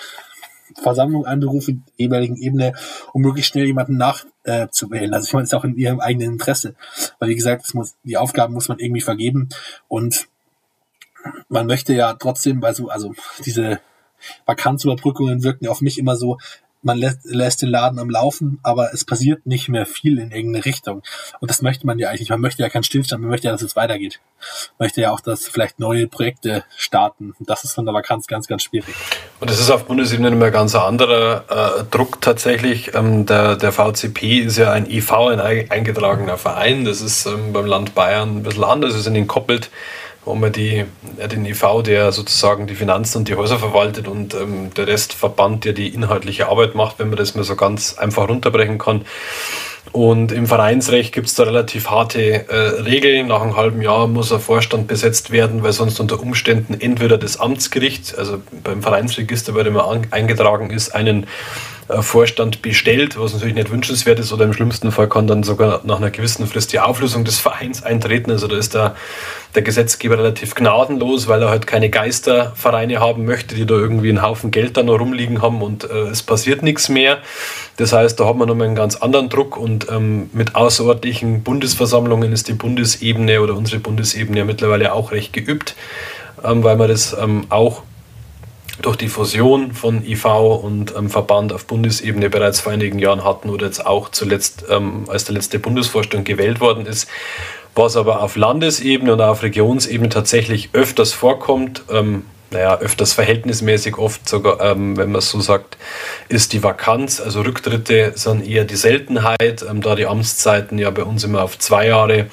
Versammlung 0.81 1.25
einberufen, 1.25 1.85
der 1.87 2.05
jeweiligen 2.05 2.37
Ebene, 2.37 2.73
um 3.13 3.21
möglichst 3.21 3.51
schnell 3.51 3.65
jemanden 3.65 3.97
nachzuwählen. 3.97 4.36
Äh, 4.47 4.67
also 4.71 4.87
ich 4.91 4.91
meine, 4.91 5.17
es 5.17 5.33
ist 5.33 5.53
auch 5.53 5.65
in 5.65 5.77
ihrem 5.77 5.99
eigenen 5.99 6.33
Interesse. 6.33 6.75
Weil 7.19 7.29
wie 7.29 7.35
gesagt, 7.35 7.65
es 7.65 7.73
muss, 7.73 7.95
die 8.03 8.17
Aufgaben 8.17 8.53
muss 8.53 8.69
man 8.69 8.79
irgendwie 8.79 9.01
vergeben 9.01 9.49
und 9.87 10.27
man 11.49 11.67
möchte 11.67 11.93
ja 11.93 12.13
trotzdem, 12.13 12.61
weil 12.61 12.73
so, 12.73 12.89
also 12.89 13.13
diese 13.45 13.81
Vakanzüberbrückungen 14.45 15.43
wirken 15.43 15.67
auf 15.67 15.81
mich 15.81 15.97
immer 15.97 16.15
so, 16.15 16.37
man 16.87 16.97
lässt, 16.97 17.19
lässt 17.25 17.61
den 17.61 17.69
Laden 17.69 17.99
am 17.99 18.09
Laufen, 18.09 18.59
aber 18.63 18.93
es 18.93 19.05
passiert 19.05 19.45
nicht 19.45 19.69
mehr 19.69 19.85
viel 19.85 20.17
in 20.17 20.31
irgendeine 20.31 20.65
Richtung. 20.65 21.03
Und 21.39 21.51
das 21.51 21.61
möchte 21.61 21.85
man 21.85 21.99
ja 21.99 22.09
eigentlich. 22.09 22.29
Man 22.29 22.41
möchte 22.41 22.63
ja 22.63 22.69
keinen 22.69 22.83
Stillstand, 22.83 23.21
man 23.21 23.29
möchte 23.29 23.47
ja, 23.47 23.51
dass 23.51 23.61
es 23.61 23.75
weitergeht. 23.75 24.19
Man 24.77 24.85
möchte 24.85 25.01
ja 25.01 25.11
auch, 25.11 25.19
dass 25.19 25.47
vielleicht 25.47 25.79
neue 25.79 26.07
Projekte 26.07 26.63
starten. 26.77 27.35
Und 27.37 27.49
das 27.49 27.63
ist 27.63 27.73
von 27.73 27.85
der 27.85 27.93
Vakanz 27.93 28.25
ganz, 28.27 28.47
ganz 28.47 28.63
schwierig. 28.63 28.95
Und 29.39 29.49
das 29.49 29.59
ist 29.59 29.69
auf 29.69 29.85
Bundesebene 29.85 30.29
immer 30.29 30.45
ein 30.45 30.51
ganz 30.51 30.73
anderer 30.75 31.43
äh, 31.49 31.83
Druck 31.91 32.21
tatsächlich. 32.21 32.95
Ähm, 32.95 33.25
der, 33.25 33.57
der 33.57 33.71
VCP 33.73 34.39
ist 34.39 34.57
ja 34.57 34.71
ein 34.71 34.89
IV, 34.89 35.11
ein 35.11 35.41
eingetragener 35.41 36.37
Verein. 36.37 36.85
Das 36.85 37.01
ist 37.01 37.25
ähm, 37.25 37.51
beim 37.51 37.65
Land 37.65 37.93
Bayern 37.93 38.37
ein 38.37 38.43
bisschen 38.43 38.63
anders, 38.63 38.95
ist 38.95 39.07
entkoppelt 39.07 39.69
wo 40.25 40.35
man 40.35 40.51
die, 40.51 40.85
den 41.31 41.45
IV, 41.45 41.83
der 41.85 42.11
sozusagen 42.11 42.67
die 42.67 42.75
Finanzen 42.75 43.19
und 43.19 43.27
die 43.29 43.35
Häuser 43.35 43.59
verwaltet 43.59 44.07
und 44.07 44.33
ähm, 44.33 44.73
der 44.75 44.87
Restverband, 44.87 45.65
der 45.65 45.73
die 45.73 45.87
inhaltliche 45.87 46.49
Arbeit 46.49 46.75
macht, 46.75 46.99
wenn 46.99 47.09
man 47.09 47.17
das 47.17 47.35
mal 47.35 47.43
so 47.43 47.55
ganz 47.55 47.97
einfach 47.97 48.27
runterbrechen 48.27 48.77
kann. 48.77 49.05
Und 49.91 50.31
im 50.31 50.47
Vereinsrecht 50.47 51.13
gibt 51.13 51.27
es 51.27 51.35
da 51.35 51.43
relativ 51.43 51.89
harte 51.89 52.47
äh, 52.49 52.55
Regeln. 52.81 53.27
Nach 53.27 53.41
einem 53.41 53.55
halben 53.55 53.81
Jahr 53.81 54.07
muss 54.07 54.31
ein 54.31 54.39
Vorstand 54.39 54.87
besetzt 54.87 55.31
werden, 55.31 55.63
weil 55.63 55.71
sonst 55.71 55.99
unter 55.99 56.19
Umständen 56.19 56.79
entweder 56.79 57.17
das 57.17 57.39
Amtsgericht, 57.39 58.17
also 58.17 58.41
beim 58.63 58.81
Vereinsregister, 58.81 59.53
bei 59.53 59.63
dem 59.63 59.75
er 59.75 59.89
eingetragen 60.11 60.71
ist, 60.71 60.93
einen 60.93 61.25
Vorstand 61.89 62.61
bestellt, 62.61 63.17
was 63.17 63.33
natürlich 63.33 63.55
nicht 63.55 63.71
wünschenswert 63.71 64.19
ist, 64.19 64.33
oder 64.33 64.43
im 64.43 64.53
schlimmsten 64.53 64.91
Fall 64.91 65.07
kann 65.07 65.25
dann 65.25 65.43
sogar 65.43 65.81
nach 65.85 65.97
einer 65.97 66.11
gewissen 66.11 66.45
Frist 66.45 66.73
die 66.73 66.79
Auflösung 66.79 67.23
des 67.23 67.39
Vereins 67.39 67.81
eintreten. 67.81 68.29
Also 68.29 68.47
da 68.47 68.57
ist 68.57 68.73
der, 68.73 68.95
der 69.55 69.61
Gesetzgeber 69.61 70.17
relativ 70.17 70.53
gnadenlos, 70.53 71.27
weil 71.27 71.41
er 71.41 71.49
halt 71.49 71.65
keine 71.65 71.89
Geistervereine 71.89 72.99
haben 72.99 73.25
möchte, 73.25 73.55
die 73.55 73.65
da 73.65 73.75
irgendwie 73.75 74.09
einen 74.09 74.21
Haufen 74.21 74.51
Geld 74.51 74.75
dann 74.75 74.87
noch 74.87 74.99
rumliegen 74.99 75.41
haben 75.41 75.61
und 75.61 75.89
äh, 75.89 76.09
es 76.09 76.23
passiert 76.23 76.61
nichts 76.61 76.89
mehr. 76.89 77.19
Das 77.77 77.93
heißt, 77.93 78.19
da 78.19 78.25
hat 78.25 78.35
man 78.35 78.49
nochmal 78.49 78.67
einen 78.67 78.75
ganz 78.75 78.97
anderen 78.97 79.29
Druck 79.29 79.55
und 79.55 79.87
ähm, 79.89 80.29
mit 80.33 80.55
außerordentlichen 80.55 81.43
Bundesversammlungen 81.43 82.33
ist 82.33 82.49
die 82.49 82.53
Bundesebene 82.53 83.41
oder 83.41 83.55
unsere 83.55 83.79
Bundesebene 83.79 84.39
ja 84.39 84.45
mittlerweile 84.45 84.93
auch 84.93 85.11
recht 85.11 85.31
geübt, 85.31 85.75
ähm, 86.43 86.63
weil 86.63 86.75
man 86.75 86.89
das 86.89 87.15
ähm, 87.17 87.45
auch 87.49 87.83
durch 88.81 88.95
die 88.95 89.07
Fusion 89.07 89.73
von 89.73 90.05
IV 90.05 90.25
und 90.25 90.93
ähm, 90.95 91.09
Verband 91.09 91.53
auf 91.53 91.65
Bundesebene 91.65 92.29
bereits 92.29 92.59
vor 92.59 92.71
einigen 92.71 92.99
Jahren 92.99 93.23
hatten 93.23 93.49
oder 93.49 93.65
jetzt 93.65 93.85
auch 93.85 94.09
zuletzt, 94.09 94.65
ähm, 94.69 95.05
als 95.07 95.25
der 95.25 95.35
letzte 95.35 95.59
Bundesvorstand 95.59 96.25
gewählt 96.25 96.59
worden 96.59 96.85
ist. 96.85 97.07
Was 97.75 97.95
aber 97.95 98.21
auf 98.21 98.35
Landesebene 98.35 99.13
und 99.13 99.21
auf 99.21 99.43
Regionsebene 99.43 100.09
tatsächlich 100.09 100.69
öfters 100.73 101.13
vorkommt, 101.13 101.83
ähm, 101.91 102.25
naja, 102.49 102.79
öfters 102.79 103.13
verhältnismäßig 103.13 103.97
oft 103.97 104.27
sogar, 104.27 104.61
ähm, 104.61 104.95
wenn 104.97 105.11
man 105.11 105.19
es 105.19 105.29
so 105.29 105.39
sagt, 105.39 105.77
ist 106.29 106.53
die 106.53 106.63
Vakanz. 106.63 107.19
Also 107.19 107.41
Rücktritte 107.41 108.13
sind 108.15 108.47
eher 108.47 108.63
die 108.63 108.75
Seltenheit, 108.75 109.65
ähm, 109.69 109.81
da 109.81 109.95
die 109.95 110.05
Amtszeiten 110.05 110.77
ja 110.77 110.89
bei 110.91 111.03
uns 111.03 111.23
immer 111.23 111.43
auf 111.43 111.59
zwei 111.59 111.87
Jahre 111.87 112.27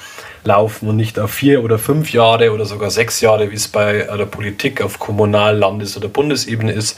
laufen 0.45 0.89
und 0.89 0.95
nicht 0.95 1.19
auf 1.19 1.31
vier 1.31 1.63
oder 1.63 1.77
fünf 1.77 2.11
Jahre 2.13 2.51
oder 2.53 2.65
sogar 2.65 2.91
sechs 2.91 3.21
Jahre, 3.21 3.51
wie 3.51 3.55
es 3.55 3.67
bei 3.67 3.93
der 4.03 4.25
Politik 4.25 4.81
auf 4.81 4.99
Kommunal-, 4.99 5.57
Landes- 5.57 5.97
oder 5.97 6.07
Bundesebene 6.07 6.71
ist. 6.71 6.97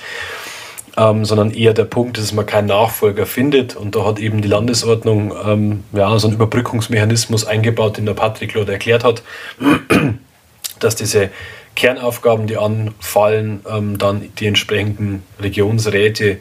Ähm, 0.99 1.25
sondern 1.25 1.51
eher 1.51 1.73
der 1.73 1.83
Punkt, 1.83 2.17
dass 2.17 2.33
man 2.33 2.47
keinen 2.47 2.69
Nachfolger 2.69 3.27
findet. 3.27 3.75
Und 3.75 3.95
da 3.95 4.03
hat 4.03 4.17
eben 4.17 4.41
die 4.41 4.47
Landesordnung 4.47 5.31
ähm, 5.45 5.83
ja, 5.93 6.17
so 6.17 6.27
einen 6.27 6.37
Überbrückungsmechanismus 6.37 7.45
eingebaut, 7.45 7.97
den 7.97 8.07
der 8.07 8.15
Patrick 8.15 8.55
Lord 8.55 8.69
erklärt 8.69 9.03
hat, 9.03 9.21
dass 10.79 10.95
diese 10.95 11.29
Kernaufgaben, 11.75 12.47
die 12.47 12.57
anfallen, 12.57 13.61
ähm, 13.69 13.99
dann 13.99 14.29
die 14.39 14.47
entsprechenden 14.47 15.21
Regionsräte 15.39 16.37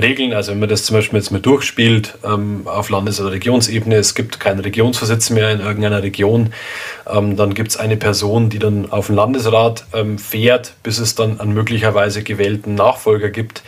regeln. 0.00 0.32
Also 0.32 0.52
wenn 0.52 0.60
man 0.60 0.68
das 0.68 0.84
zum 0.84 0.96
Beispiel 0.96 1.18
jetzt 1.18 1.30
mal 1.30 1.40
durchspielt 1.40 2.18
ähm, 2.24 2.62
auf 2.64 2.90
Landes- 2.90 3.20
oder 3.20 3.32
Regionsebene, 3.32 3.96
es 3.96 4.14
gibt 4.14 4.40
keinen 4.40 4.60
Regionsvorsitz 4.60 5.30
mehr 5.30 5.50
in 5.52 5.60
irgendeiner 5.60 6.02
Region, 6.02 6.52
ähm, 7.08 7.36
dann 7.36 7.54
gibt 7.54 7.70
es 7.70 7.76
eine 7.76 7.96
Person, 7.96 8.50
die 8.50 8.58
dann 8.58 8.90
auf 8.90 9.06
den 9.06 9.16
Landesrat 9.16 9.84
ähm, 9.92 10.18
fährt, 10.18 10.74
bis 10.82 10.98
es 10.98 11.14
dann 11.14 11.40
einen 11.40 11.54
möglicherweise 11.54 12.22
gewählten 12.22 12.74
Nachfolger 12.74 13.30
gibt. 13.30 13.62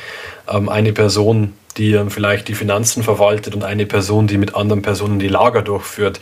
Ähm, 0.49 0.69
eine 0.69 0.93
Person, 0.93 1.55
die 1.79 1.99
vielleicht 2.09 2.49
die 2.49 2.55
Finanzen 2.55 3.03
verwaltet 3.03 3.55
und 3.55 3.65
eine 3.65 3.87
Person, 3.87 4.27
die 4.27 4.39
mit 4.39 4.55
anderen 4.55 4.83
Personen 4.83 5.19
die 5.19 5.29
Lager 5.29 5.63
durchführt 5.63 6.21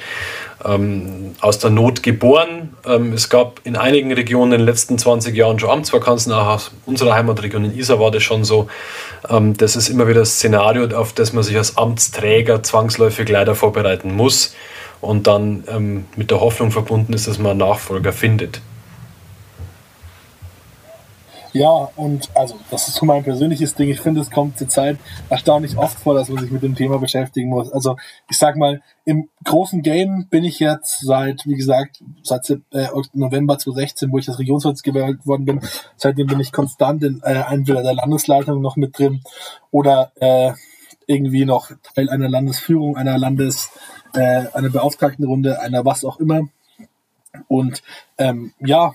ähm, 0.65 1.33
aus 1.41 1.59
der 1.59 1.71
Not 1.71 2.03
geboren. 2.03 2.75
Ähm, 2.87 3.13
es 3.13 3.29
gab 3.29 3.61
in 3.65 3.77
einigen 3.77 4.13
Regionen 4.13 4.53
in 4.53 4.59
den 4.61 4.67
letzten 4.67 4.99
20 4.99 5.35
Jahren 5.35 5.59
schon 5.59 5.71
Amtsvakanzen, 5.71 6.33
auch 6.33 6.47
aus 6.47 6.71
unserer 6.87 7.15
Heimatregion 7.15 7.65
in 7.65 7.77
Isar 7.77 7.99
war 8.01 8.11
das 8.11 8.23
schon 8.23 8.45
so. 8.45 8.69
Ähm, 9.29 9.57
das 9.57 9.77
ist 9.77 9.89
immer 9.89 10.07
wieder 10.07 10.21
das 10.21 10.35
Szenario, 10.35 10.87
auf 10.97 11.13
das 11.13 11.33
man 11.33 11.43
sich 11.43 11.57
als 11.57 11.77
Amtsträger 11.77 12.63
zwangsläufig 12.63 13.29
leider 13.29 13.55
vorbereiten 13.55 14.15
muss 14.15 14.55
und 15.01 15.27
dann 15.27 15.65
ähm, 15.69 16.05
mit 16.17 16.31
der 16.31 16.41
Hoffnung 16.41 16.71
verbunden 16.71 17.13
ist, 17.13 17.27
dass 17.27 17.39
man 17.39 17.53
einen 17.53 17.61
Nachfolger 17.61 18.13
findet. 18.13 18.61
Ja, 21.53 21.91
und 21.97 22.29
also 22.35 22.57
das 22.71 22.87
ist 22.89 22.95
so 22.97 23.07
mein 23.07 23.25
persönliches 23.25 23.75
Ding. 23.75 23.89
Ich 23.89 24.01
finde, 24.01 24.21
es 24.21 24.31
kommt 24.31 24.59
zur 24.59 24.69
Zeit 24.69 24.99
erstaunlich 25.29 25.77
oft 25.77 25.99
vor, 25.99 26.15
dass 26.15 26.29
man 26.29 26.43
sich 26.43 26.53
mit 26.53 26.63
dem 26.63 26.77
Thema 26.77 26.99
beschäftigen 26.99 27.49
muss. 27.49 27.73
Also 27.73 27.97
ich 28.29 28.39
sag 28.39 28.57
mal, 28.57 28.83
im 29.05 29.29
großen 29.45 29.83
Game 29.83 30.29
bin 30.31 30.45
ich 30.45 30.61
jetzt 30.61 31.01
seit, 31.01 31.47
wie 31.47 31.57
gesagt, 31.57 32.03
seit 32.23 32.49
äh, 32.51 32.87
November 33.15 33.59
2016, 33.59 34.13
wo 34.13 34.19
ich 34.19 34.29
als 34.29 34.39
Regionsvorsitz 34.39 34.83
gewählt 34.83 35.27
worden 35.27 35.45
bin, 35.45 35.61
seitdem 35.97 36.29
bin 36.29 36.39
ich 36.39 36.53
konstant 36.53 37.03
in 37.03 37.21
äh, 37.25 37.43
entweder 37.51 37.83
der 37.83 37.95
Landesleitung 37.95 38.61
noch 38.61 38.77
mit 38.77 38.97
drin 38.97 39.23
oder 39.73 40.13
äh, 40.21 40.53
irgendwie 41.07 41.45
noch 41.45 41.73
Teil 41.95 42.09
einer 42.09 42.29
Landesführung, 42.29 42.97
einer 42.97 43.19
Landes, 43.19 43.71
äh, 44.15 44.45
einer 44.53 44.71
Beauftragtenrunde, 44.71 45.61
einer 45.61 45.85
was 45.85 46.05
auch 46.05 46.21
immer. 46.21 46.43
Und 47.49 47.83
ähm, 48.19 48.53
ja, 48.61 48.93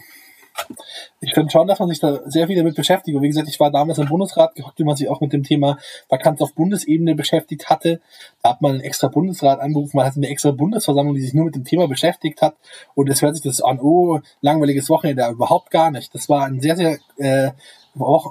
ich 1.19 1.33
finde 1.33 1.51
schon, 1.51 1.67
dass 1.67 1.79
man 1.79 1.89
sich 1.89 1.99
da 1.99 2.19
sehr 2.25 2.47
viel 2.47 2.55
damit 2.55 2.75
beschäftigt. 2.75 3.15
Und 3.15 3.23
wie 3.23 3.27
gesagt, 3.27 3.47
ich 3.47 3.59
war 3.59 3.71
damals 3.71 3.97
im 3.97 4.07
Bundesrat 4.07 4.55
gehockt, 4.55 4.79
wie 4.79 4.83
man 4.83 4.95
sich 4.95 5.09
auch 5.09 5.21
mit 5.21 5.33
dem 5.33 5.43
Thema 5.43 5.77
Vakanz 6.09 6.41
auf 6.41 6.53
Bundesebene 6.53 7.15
beschäftigt 7.15 7.69
hatte. 7.69 8.01
Da 8.41 8.51
hat 8.51 8.61
man 8.61 8.73
einen 8.73 8.81
extra 8.81 9.07
Bundesrat 9.07 9.59
angerufen, 9.59 9.97
man 9.97 10.05
hat 10.05 10.15
eine 10.15 10.27
extra 10.27 10.51
Bundesversammlung, 10.51 11.15
die 11.15 11.21
sich 11.21 11.33
nur 11.33 11.45
mit 11.45 11.55
dem 11.55 11.63
Thema 11.63 11.87
beschäftigt 11.87 12.41
hat. 12.41 12.55
Und 12.93 13.09
es 13.09 13.21
hört 13.21 13.35
sich 13.35 13.43
das 13.43 13.61
an, 13.61 13.79
oh, 13.79 14.19
langweiliges 14.41 14.89
Wochenende, 14.89 15.27
überhaupt 15.29 15.71
gar 15.71 15.91
nicht. 15.91 16.13
Das 16.13 16.29
war 16.29 16.45
ein 16.45 16.59
sehr, 16.59 16.75
sehr 16.75 16.97
äh, 17.17 17.51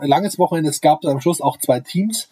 langes 0.02 0.38
Wochenende. 0.38 0.70
Es 0.70 0.80
gab 0.80 1.04
am 1.04 1.20
Schluss 1.20 1.40
auch 1.40 1.58
zwei 1.58 1.80
Teams, 1.80 2.28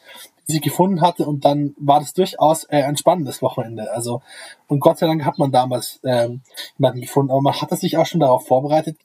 sie 0.46 0.60
gefunden 0.60 1.00
hatte 1.00 1.24
und 1.24 1.44
dann 1.44 1.74
war 1.78 2.00
das 2.00 2.14
durchaus 2.14 2.64
äh, 2.64 2.82
ein 2.82 2.96
spannendes 2.96 3.42
Wochenende. 3.42 3.92
Also 3.92 4.22
und 4.68 4.80
Gott 4.80 4.98
sei 4.98 5.06
Dank 5.06 5.24
hat 5.24 5.38
man 5.38 5.52
damals 5.52 6.00
ähm, 6.04 6.42
jemanden 6.78 7.00
gefunden, 7.00 7.30
aber 7.30 7.40
man 7.40 7.60
hatte 7.60 7.76
sich 7.76 7.96
auch 7.96 8.06
schon 8.06 8.20
darauf 8.20 8.46
vorbereitet, 8.46 8.96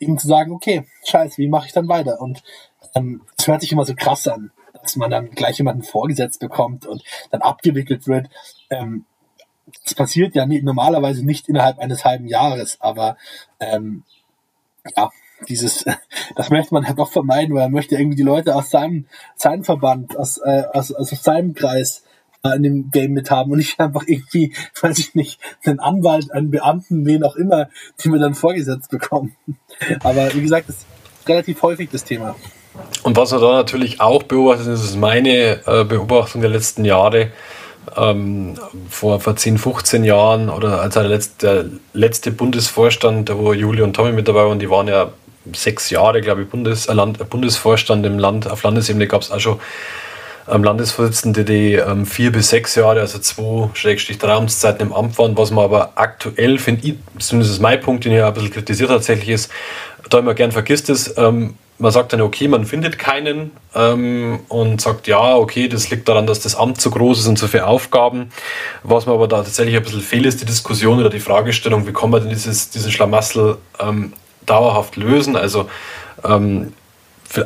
eben 0.00 0.18
zu 0.18 0.28
sagen, 0.28 0.52
okay, 0.52 0.86
scheiße, 1.04 1.38
wie 1.38 1.48
mache 1.48 1.66
ich 1.66 1.72
dann 1.72 1.88
weiter? 1.88 2.20
Und 2.20 2.42
ähm, 2.94 3.22
es 3.38 3.46
hört 3.46 3.60
sich 3.62 3.72
immer 3.72 3.84
so 3.84 3.94
krass 3.94 4.28
an, 4.28 4.52
dass 4.82 4.96
man 4.96 5.10
dann 5.10 5.30
gleich 5.30 5.58
jemanden 5.58 5.82
vorgesetzt 5.82 6.40
bekommt 6.40 6.86
und 6.86 7.02
dann 7.30 7.42
abgewickelt 7.42 8.06
wird. 8.06 8.28
Ähm, 8.70 9.04
das 9.84 9.94
passiert 9.94 10.34
ja 10.34 10.46
nie, 10.46 10.62
normalerweise 10.62 11.24
nicht 11.24 11.48
innerhalb 11.48 11.78
eines 11.78 12.04
halben 12.04 12.28
Jahres, 12.28 12.80
aber 12.80 13.16
ähm, 13.58 14.04
ja, 14.96 15.10
dieses, 15.48 15.84
das 16.36 16.50
möchte 16.50 16.74
man 16.74 16.86
halt 16.86 16.98
doch 16.98 17.10
vermeiden, 17.10 17.54
weil 17.54 17.64
man 17.64 17.72
möchte 17.72 17.96
irgendwie 17.96 18.16
die 18.16 18.22
Leute 18.22 18.54
aus 18.54 18.70
seinem, 18.70 19.06
seinem 19.36 19.64
Verband, 19.64 20.16
aus, 20.16 20.38
äh, 20.38 20.64
aus, 20.72 20.92
aus 20.92 21.10
seinem 21.10 21.54
Kreis 21.54 22.04
äh, 22.44 22.56
in 22.56 22.62
dem 22.62 22.90
Game 22.90 23.12
mit 23.12 23.30
haben 23.30 23.50
und 23.50 23.58
nicht 23.58 23.78
einfach 23.80 24.04
irgendwie, 24.06 24.52
weiß 24.80 24.98
ich 24.98 25.14
nicht, 25.14 25.40
einen 25.64 25.80
Anwalt, 25.80 26.32
einen 26.32 26.50
Beamten, 26.50 27.06
wen 27.06 27.24
auch 27.24 27.36
immer, 27.36 27.68
die 28.02 28.10
wir 28.10 28.18
dann 28.18 28.34
vorgesetzt 28.34 28.90
bekommen. 28.90 29.36
Aber 30.00 30.34
wie 30.34 30.42
gesagt, 30.42 30.68
das 30.68 30.76
ist 30.76 30.86
relativ 31.28 31.62
häufig 31.62 31.90
das 31.90 32.04
Thema. 32.04 32.36
Und 33.02 33.16
was 33.16 33.32
wir 33.32 33.40
da 33.40 33.52
natürlich 33.52 34.00
auch 34.00 34.22
beobachten, 34.22 34.66
das 34.66 34.84
ist 34.84 34.96
meine 34.96 35.66
äh, 35.66 35.84
Beobachtung 35.84 36.42
der 36.42 36.50
letzten 36.50 36.84
Jahre, 36.84 37.30
ähm, 37.96 38.54
vor, 38.88 39.20
vor 39.20 39.36
10, 39.36 39.58
15 39.58 40.04
Jahren 40.04 40.50
oder 40.50 40.80
als 40.80 40.94
der 40.94 41.04
letzte, 41.04 41.46
der 41.46 41.64
letzte 41.92 42.30
Bundesvorstand, 42.32 43.32
wo 43.36 43.52
Juli 43.52 43.82
und 43.82 43.94
Tommy 43.94 44.12
mit 44.12 44.28
dabei 44.28 44.44
waren, 44.44 44.58
die 44.58 44.70
waren 44.70 44.88
ja 44.88 45.12
sechs 45.54 45.90
Jahre, 45.90 46.20
glaube 46.20 46.42
ich, 46.42 46.48
Bundes, 46.48 46.86
äh, 46.86 46.92
Land, 46.92 47.28
Bundesvorstand 47.30 48.04
im 48.06 48.18
Land, 48.18 48.50
auf 48.50 48.62
Landesebene 48.62 49.06
gab 49.06 49.22
es 49.22 49.30
auch 49.30 49.40
schon 49.40 49.60
ähm, 50.48 50.64
Landesvorsitzende, 50.64 51.44
die 51.44 51.74
ähm, 51.74 52.06
vier 52.06 52.32
bis 52.32 52.50
sechs 52.50 52.74
Jahre, 52.74 53.00
also 53.00 53.18
zwei, 53.18 53.68
Schrägstrich 53.74 54.18
drei 54.18 54.32
Amtszeiten 54.32 54.86
im 54.86 54.92
Amt 54.92 55.18
waren, 55.18 55.36
was 55.36 55.50
man 55.50 55.64
aber 55.64 55.92
aktuell, 55.96 56.58
finde 56.58 56.86
ich, 56.86 56.94
zumindest 57.18 57.60
mein 57.60 57.80
Punkt, 57.80 58.04
den 58.04 58.12
ich 58.12 58.22
ein 58.22 58.32
bisschen 58.32 58.52
kritisiert 58.52 58.90
tatsächlich 58.90 59.30
ist, 59.30 59.50
da 60.08 60.18
immer 60.18 60.34
gern 60.34 60.52
vergisst 60.52 60.88
ist, 60.88 61.18
ähm, 61.18 61.54
man 61.78 61.92
sagt 61.92 62.12
dann, 62.12 62.22
okay, 62.22 62.48
man 62.48 62.64
findet 62.64 62.98
keinen 62.98 63.50
ähm, 63.74 64.40
und 64.48 64.80
sagt, 64.80 65.06
ja, 65.08 65.36
okay, 65.36 65.68
das 65.68 65.90
liegt 65.90 66.08
daran, 66.08 66.26
dass 66.26 66.40
das 66.40 66.54
Amt 66.54 66.80
zu 66.80 66.90
groß 66.90 67.20
ist 67.20 67.26
und 67.26 67.38
so 67.38 67.48
viele 67.48 67.66
Aufgaben. 67.66 68.30
Was 68.82 69.06
mir 69.06 69.12
aber 69.12 69.28
da 69.28 69.42
tatsächlich 69.42 69.76
ein 69.76 69.82
bisschen 69.82 70.00
fehlt, 70.00 70.24
ist 70.24 70.40
die 70.40 70.46
Diskussion 70.46 70.98
oder 70.98 71.10
die 71.10 71.20
Fragestellung, 71.20 71.86
wie 71.86 71.92
kann 71.92 72.10
man 72.10 72.22
denn 72.22 72.30
dieses, 72.30 72.70
diesen 72.70 72.90
Schlamassel 72.90 73.58
ähm, 73.78 74.14
dauerhaft 74.46 74.96
lösen. 74.96 75.36
Also 75.36 75.68
ähm, 76.24 76.72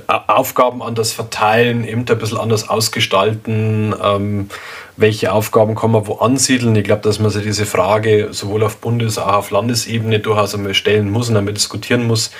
Aufgaben 0.06 0.82
anders 0.82 1.12
verteilen, 1.12 1.84
Ämter 1.84 2.14
ein 2.14 2.18
bisschen 2.18 2.38
anders 2.38 2.68
ausgestalten, 2.68 3.94
ähm, 4.02 4.50
welche 4.96 5.32
Aufgaben 5.32 5.74
kann 5.74 5.90
man 5.90 6.06
wo 6.06 6.16
ansiedeln. 6.16 6.76
Ich 6.76 6.84
glaube, 6.84 7.02
dass 7.02 7.18
man 7.18 7.30
sich 7.30 7.42
diese 7.42 7.66
Frage 7.66 8.28
sowohl 8.30 8.62
auf 8.62 8.76
Bundes- 8.76 9.18
als 9.18 9.26
auch 9.26 9.34
auf 9.34 9.50
Landesebene 9.50 10.20
durchaus 10.20 10.54
einmal 10.54 10.74
stellen 10.74 11.10
muss 11.10 11.28
und 11.28 11.34
damit 11.34 11.56
diskutieren 11.56 12.06
muss 12.06 12.30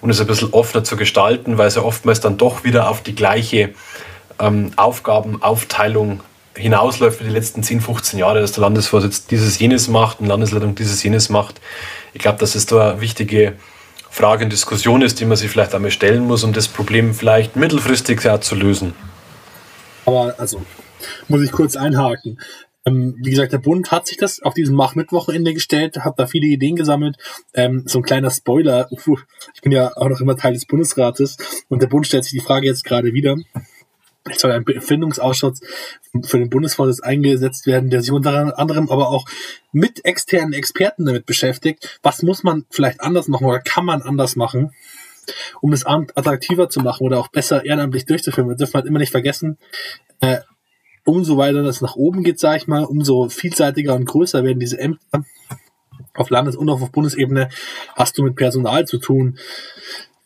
und 0.00 0.10
es 0.10 0.20
ein 0.20 0.26
bisschen 0.26 0.52
offener 0.52 0.84
zu 0.84 0.96
gestalten, 0.96 1.58
weil 1.58 1.68
es 1.68 1.74
ja 1.74 1.82
oftmals 1.82 2.20
dann 2.20 2.38
doch 2.38 2.64
wieder 2.64 2.88
auf 2.88 3.02
die 3.02 3.14
gleiche 3.14 3.74
ähm, 4.38 4.72
Aufgabenaufteilung 4.76 6.20
hinausläuft 6.56 7.20
wie 7.20 7.24
die 7.24 7.30
letzten 7.30 7.62
10, 7.62 7.82
15 7.82 8.18
Jahre, 8.18 8.40
dass 8.40 8.52
der 8.52 8.62
Landesvorsitz 8.62 9.26
dieses 9.26 9.58
jenes 9.58 9.88
macht 9.88 10.20
und 10.20 10.26
Landesleitung 10.26 10.74
dieses 10.74 11.02
jenes 11.02 11.28
macht. 11.28 11.60
Ich 12.14 12.22
glaube, 12.22 12.38
dass 12.38 12.54
es 12.54 12.64
da 12.64 13.00
wichtige 13.00 13.52
Frage 14.16 14.44
und 14.44 14.50
Diskussion 14.50 15.02
ist, 15.02 15.20
die 15.20 15.26
man 15.26 15.36
sich 15.36 15.50
vielleicht 15.50 15.74
einmal 15.74 15.90
stellen 15.90 16.24
muss, 16.26 16.42
um 16.42 16.54
das 16.54 16.68
Problem 16.68 17.12
vielleicht 17.12 17.54
mittelfristig 17.54 18.22
ja, 18.24 18.40
zu 18.40 18.54
lösen. 18.54 18.94
Aber 20.06 20.34
also, 20.38 20.62
muss 21.28 21.42
ich 21.42 21.52
kurz 21.52 21.76
einhaken. 21.76 22.40
Ähm, 22.86 23.16
wie 23.22 23.28
gesagt, 23.28 23.52
der 23.52 23.58
Bund 23.58 23.90
hat 23.90 24.06
sich 24.06 24.16
das 24.16 24.40
auf 24.40 24.54
diesem 24.54 24.74
Mach-Mit-Wochenende 24.74 25.52
gestellt, 25.52 25.98
hat 25.98 26.18
da 26.18 26.26
viele 26.26 26.46
Ideen 26.46 26.76
gesammelt. 26.76 27.18
Ähm, 27.52 27.82
so 27.84 27.98
ein 27.98 28.04
kleiner 28.04 28.30
Spoiler, 28.30 28.88
ich 28.90 29.60
bin 29.60 29.72
ja 29.72 29.94
auch 29.96 30.08
noch 30.08 30.22
immer 30.22 30.38
Teil 30.38 30.54
des 30.54 30.64
Bundesrates 30.64 31.36
und 31.68 31.82
der 31.82 31.88
Bund 31.88 32.06
stellt 32.06 32.24
sich 32.24 32.32
die 32.32 32.46
Frage 32.46 32.66
jetzt 32.66 32.84
gerade 32.84 33.12
wieder, 33.12 33.36
soll 34.34 34.52
ein 34.52 34.64
Befindungsausschuss 34.64 35.60
für 36.24 36.38
den 36.38 36.50
Bundesvorsitz 36.50 37.00
eingesetzt 37.00 37.66
werden, 37.66 37.90
der 37.90 38.02
sich 38.02 38.10
unter 38.12 38.58
anderem 38.58 38.90
aber 38.90 39.08
auch 39.08 39.26
mit 39.72 40.04
externen 40.04 40.52
Experten 40.52 41.06
damit 41.06 41.26
beschäftigt. 41.26 41.98
Was 42.02 42.22
muss 42.22 42.42
man 42.42 42.64
vielleicht 42.70 43.00
anders 43.00 43.28
machen 43.28 43.46
oder 43.46 43.60
kann 43.60 43.84
man 43.84 44.02
anders 44.02 44.36
machen, 44.36 44.72
um 45.60 45.70
das 45.70 45.84
Amt 45.84 46.16
attraktiver 46.16 46.68
zu 46.68 46.80
machen 46.80 47.04
oder 47.04 47.18
auch 47.18 47.28
besser 47.28 47.64
ehrenamtlich 47.64 48.06
durchzuführen? 48.06 48.48
Wir 48.48 48.56
dürfen 48.56 48.74
halt 48.74 48.86
immer 48.86 48.98
nicht 48.98 49.12
vergessen, 49.12 49.58
äh, 50.20 50.38
umso 51.04 51.36
weiter 51.36 51.62
das 51.62 51.80
nach 51.80 51.94
oben 51.96 52.24
geht, 52.24 52.40
sage 52.40 52.58
ich 52.58 52.66
mal, 52.66 52.84
umso 52.84 53.28
vielseitiger 53.28 53.94
und 53.94 54.06
größer 54.06 54.42
werden 54.44 54.58
diese 54.58 54.78
Ämter. 54.78 55.24
Auf 56.14 56.30
Landes- 56.30 56.56
und 56.56 56.68
auf 56.70 56.90
Bundesebene 56.90 57.50
hast 57.94 58.16
du 58.16 58.22
mit 58.22 58.36
Personal 58.36 58.86
zu 58.86 58.98
tun 58.98 59.38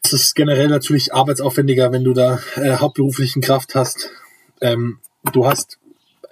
es 0.03 0.13
ist 0.13 0.35
generell 0.35 0.69
natürlich 0.69 1.15
arbeitsaufwendiger, 1.15 1.93
wenn 1.93 2.05
du 2.05 2.13
da 2.13 2.41
äh, 2.57 2.77
hauptberuflichen 2.77 3.43
Kraft 3.43 3.75
hast. 3.75 4.11
Ähm, 4.61 4.99
du 5.33 5.47
hast, 5.47 5.79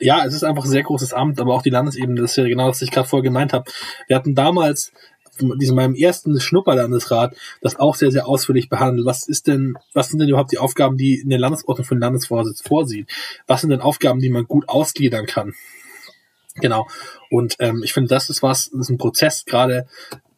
ja, 0.01 0.25
es 0.25 0.35
ist 0.35 0.45
einfach 0.45 0.65
ein 0.65 0.71
sehr 0.71 0.83
großes 0.83 1.13
Amt, 1.13 1.41
aber 1.41 1.55
auch 1.55 1.63
die 1.63 1.71
Landesebene, 1.71 2.21
das 2.21 2.33
ist 2.33 2.37
ja 2.37 2.45
genau, 2.45 2.69
was 2.69 2.83
ich 2.83 2.91
gerade 2.91 3.09
vorher 3.09 3.25
gemeint 3.25 3.53
habe. 3.53 3.71
Wir 4.07 4.17
hatten 4.17 4.35
damals 4.35 4.93
diesem 5.41 5.77
meinem 5.77 5.95
ersten 5.95 6.41
Schnupperlandesrat 6.41 7.37
das 7.61 7.79
auch 7.79 7.95
sehr, 7.95 8.11
sehr 8.11 8.27
ausführlich 8.27 8.69
behandelt. 8.69 9.07
Was 9.07 9.29
ist 9.29 9.47
denn, 9.47 9.79
was 9.95 10.09
sind 10.09 10.19
denn 10.19 10.29
überhaupt 10.29 10.53
die 10.53 10.59
Aufgaben, 10.59 10.97
die 10.97 11.21
in 11.21 11.31
der 11.31 11.39
Landesordnung 11.39 11.87
für 11.87 11.95
den 11.95 12.01
Landesvorsitz 12.01 12.63
vorsieht? 12.63 13.09
Was 13.47 13.61
sind 13.61 13.71
denn 13.71 13.81
Aufgaben, 13.81 14.21
die 14.21 14.31
man 14.31 14.47
gut 14.47 14.69
ausgliedern 14.69 15.27
kann? 15.27 15.55
Genau. 16.57 16.89
Und 17.31 17.57
ähm, 17.61 17.83
ich 17.85 17.93
finde, 17.93 18.09
das 18.09 18.31
ist 18.31 18.43
was, 18.43 18.71
das 18.71 18.81
ist 18.81 18.91
ein 18.91 18.99
Prozess, 18.99 19.45
gerade, 19.45 19.87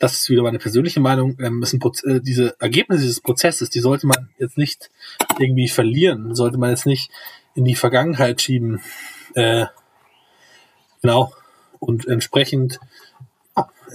das 0.00 0.14
ist 0.14 0.30
wieder 0.30 0.42
meine 0.42 0.58
persönliche 0.58 0.98
Meinung, 0.98 1.38
ähm, 1.40 1.62
ist 1.62 1.74
äh, 2.04 2.20
diese 2.20 2.56
Ergebnisse 2.58 3.02
dieses 3.02 3.20
Prozesses, 3.20 3.70
die 3.70 3.80
sollte 3.80 4.08
man 4.08 4.30
jetzt 4.38 4.58
nicht 4.58 4.90
irgendwie 5.38 5.68
verlieren, 5.68 6.34
sollte 6.34 6.58
man 6.58 6.70
jetzt 6.70 6.86
nicht 6.86 7.12
in 7.54 7.64
die 7.64 7.76
Vergangenheit 7.76 8.40
schieben. 8.42 8.80
Äh, 9.34 9.66
genau. 11.02 11.32
Und 11.78 12.08
entsprechend 12.08 12.80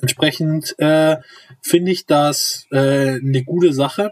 Entsprechend 0.02 0.78
äh, 0.80 1.18
finde 1.62 1.92
ich 1.92 2.06
das 2.06 2.68
äh, 2.72 3.20
eine 3.20 3.44
gute 3.44 3.74
Sache, 3.74 4.12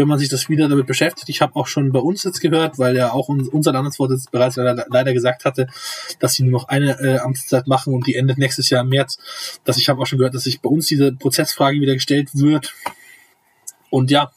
wenn 0.00 0.08
man 0.08 0.18
sich 0.18 0.30
das 0.30 0.48
wieder 0.48 0.66
damit 0.66 0.86
beschäftigt. 0.86 1.28
Ich 1.28 1.42
habe 1.42 1.54
auch 1.56 1.66
schon 1.66 1.92
bei 1.92 1.98
uns 1.98 2.24
jetzt 2.24 2.40
gehört, 2.40 2.78
weil 2.78 2.96
ja 2.96 3.12
auch 3.12 3.28
unser 3.28 3.72
Landesvorsitzender 3.72 4.30
bereits 4.30 4.56
leider, 4.56 5.12
gesagt 5.12 5.44
hatte, 5.44 5.68
dass 6.18 6.32
sie 6.32 6.42
nur 6.42 6.52
noch 6.52 6.68
eine 6.68 6.98
äh, 7.00 7.18
Amtszeit 7.18 7.66
machen 7.66 7.92
und 7.92 8.06
die 8.06 8.16
endet 8.16 8.38
nächstes 8.38 8.70
Jahr 8.70 8.82
im 8.82 8.88
März. 8.88 9.18
Dass 9.64 9.76
ich 9.76 9.90
habe 9.90 10.00
auch 10.00 10.06
schon 10.06 10.18
gehört, 10.18 10.34
dass 10.34 10.44
sich 10.44 10.62
bei 10.62 10.70
uns 10.70 10.86
diese 10.86 11.12
Prozessfrage 11.12 11.80
wieder 11.80 11.92
gestellt 11.92 12.30
wird. 12.32 12.72
Und 13.90 14.10
ja, 14.10 14.30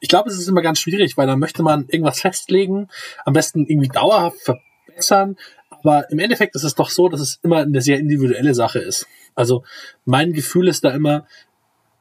ich 0.00 0.08
glaube, 0.08 0.30
es 0.30 0.38
ist 0.38 0.48
immer 0.48 0.62
ganz 0.62 0.80
schwierig, 0.80 1.18
weil 1.18 1.26
da 1.26 1.36
möchte 1.36 1.62
man 1.62 1.86
irgendwas 1.88 2.20
festlegen, 2.20 2.88
am 3.26 3.34
besten 3.34 3.66
irgendwie 3.66 3.88
dauerhaft 3.88 4.38
verbessern. 4.40 5.36
Aber 5.68 6.10
im 6.10 6.18
Endeffekt 6.18 6.56
ist 6.56 6.64
es 6.64 6.74
doch 6.74 6.88
so, 6.88 7.10
dass 7.10 7.20
es 7.20 7.40
immer 7.42 7.58
eine 7.58 7.82
sehr 7.82 7.98
individuelle 7.98 8.54
Sache 8.54 8.78
ist. 8.78 9.06
Also 9.34 9.64
mein 10.06 10.32
Gefühl 10.32 10.66
ist 10.66 10.82
da 10.82 10.90
immer, 10.90 11.26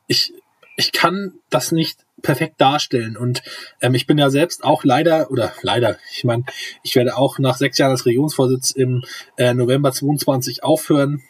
ich, 0.08 0.34
ich 0.76 0.92
kann 0.92 1.34
das 1.50 1.72
nicht 1.72 2.06
perfekt 2.22 2.60
darstellen. 2.60 3.18
Und 3.18 3.44
ähm, 3.82 3.96
ich 3.96 4.08
bin 4.08 4.18
ja 4.18 4.30
selbst 4.30 4.64
auch 4.64 4.84
leider, 4.84 5.30
oder 5.30 5.54
leider, 5.62 5.98
ich 6.12 6.24
meine, 6.24 6.46
ich 6.84 6.96
werde 6.96 7.18
auch 7.18 7.38
nach 7.40 7.58
sechs 7.58 7.78
Jahren 7.78 7.92
als 7.92 8.06
Regionsvorsitz 8.06 8.72
im 8.72 9.04
äh, 9.38 9.54
November 9.54 9.92
22 9.92 10.64
aufhören 10.64 11.22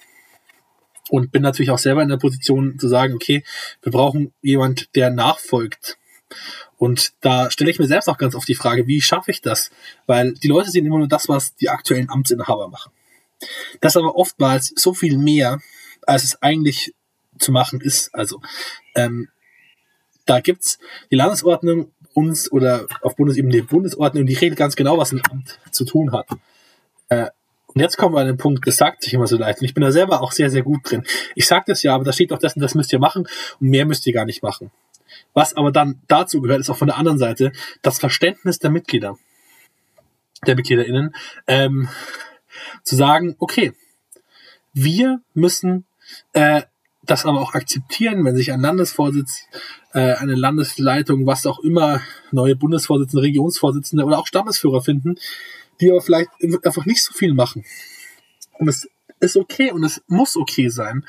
und 1.10 1.32
bin 1.32 1.42
natürlich 1.42 1.72
auch 1.72 1.80
selber 1.80 2.02
in 2.02 2.10
der 2.10 2.18
Position 2.18 2.78
zu 2.80 2.88
sagen, 2.88 3.14
okay, 3.14 3.44
wir 3.82 3.92
brauchen 3.92 4.34
jemand, 4.42 4.96
der 4.96 5.10
nachfolgt. 5.10 5.98
Und 6.78 7.14
da 7.22 7.52
stelle 7.52 7.72
ich 7.72 7.80
mir 7.80 7.88
selbst 7.88 8.08
auch 8.08 8.18
ganz 8.18 8.36
oft 8.36 8.48
die 8.48 8.56
Frage, 8.56 8.88
wie 8.88 9.02
schaffe 9.02 9.32
ich 9.32 9.42
das? 9.42 9.72
Weil 10.06 10.34
die 10.34 10.48
Leute 10.48 10.70
sehen 10.70 10.86
immer 10.86 10.98
nur 10.98 11.08
das, 11.08 11.30
was 11.30 11.56
die 11.56 11.70
aktuellen 11.70 12.10
Amtsinhaber 12.10 12.68
machen. 12.68 12.92
Das 13.82 13.98
aber 13.98 14.16
oftmals 14.16 14.74
so 14.76 14.94
viel 14.94 15.18
mehr, 15.18 15.60
als 16.06 16.24
es 16.24 16.42
eigentlich 16.42 16.94
zu 17.40 17.52
machen 17.52 17.82
ist. 17.82 18.14
Also 18.14 18.42
ähm, 18.96 19.30
da 20.26 20.40
gibt's 20.40 20.80
die 21.12 21.16
Landesordnung 21.16 21.92
uns 22.14 22.52
oder 22.52 22.86
auf 23.02 23.16
Bundesebene 23.16 23.54
die 23.54 23.62
Bundesordnung, 23.62 24.26
die 24.26 24.36
regelt 24.36 24.58
ganz 24.58 24.76
genau, 24.76 24.98
was 24.98 25.12
ein 25.12 25.22
Amt 25.30 25.60
zu 25.72 25.86
tun 25.86 26.12
hat. 26.12 26.28
Äh, 27.10 27.28
und 27.68 27.82
jetzt 27.82 27.98
kommen 27.98 28.14
wir 28.14 28.20
an 28.22 28.28
den 28.28 28.38
Punkt, 28.38 28.68
das 28.68 28.78
sagt 28.78 29.02
sich 29.02 29.14
immer 29.14 29.26
so 29.26 29.38
leicht. 29.38 29.60
Und 29.60 29.66
ich 29.66 29.74
bin 29.74 29.82
da 29.82 29.92
selber 29.92 30.22
auch 30.22 30.32
sehr, 30.32 30.52
sehr 30.52 30.62
gut 30.62 30.82
drin. 30.84 31.04
Ich 31.34 31.48
sage 31.48 31.66
das 31.68 31.82
ja, 31.82 31.96
aber 31.96 32.04
da 32.04 32.14
steht 32.14 32.32
doch 32.32 32.40
und 32.42 32.62
das 32.62 32.76
müsst 32.76 32.94
ihr 32.94 33.00
machen 33.00 33.28
und 33.60 33.70
mehr 33.70 33.86
müsst 33.86 34.06
ihr 34.06 34.14
gar 34.14 34.26
nicht 34.26 34.44
machen. 34.44 34.72
Was 35.34 35.56
aber 35.56 35.72
dann 35.72 36.02
dazu 36.08 36.42
gehört, 36.42 36.60
ist 36.60 36.70
auch 36.70 36.78
von 36.78 36.88
der 36.88 36.98
anderen 36.98 37.18
Seite 37.18 37.52
das 37.82 38.00
Verständnis 38.00 38.60
der 38.60 38.70
Mitglieder, 38.70 39.18
der 40.46 40.56
MitgliederInnen, 40.56 41.16
ähm, 41.48 41.90
zu 42.84 42.96
sagen, 42.96 43.36
okay, 43.40 43.74
wir 44.74 45.22
müssen 45.34 45.86
äh, 46.34 46.64
das 47.06 47.26
aber 47.26 47.42
auch 47.42 47.54
akzeptieren, 47.54 48.24
wenn 48.24 48.36
sich 48.36 48.52
ein 48.52 48.62
Landesvorsitz, 48.62 49.48
äh, 49.94 50.14
eine 50.14 50.36
Landesleitung, 50.36 51.26
was 51.26 51.46
auch 51.46 51.60
immer, 51.60 52.02
neue 52.32 52.56
Bundesvorsitzende, 52.56 53.24
Regionsvorsitzende 53.24 54.06
oder 54.06 54.20
auch 54.20 54.28
Stammesführer 54.28 54.82
finden, 54.82 55.16
die 55.82 55.92
aber 55.92 56.02
vielleicht 56.02 56.30
einfach 56.64 56.86
nicht 56.86 57.04
so 57.04 57.14
viel 57.14 57.34
machen. 57.34 57.66
Und 58.58 58.70
es 58.70 58.88
ist 59.20 59.36
okay 59.38 59.72
und 59.72 59.84
es 59.84 60.02
muss 60.08 60.38
okay 60.38 60.70
sein, 60.70 61.06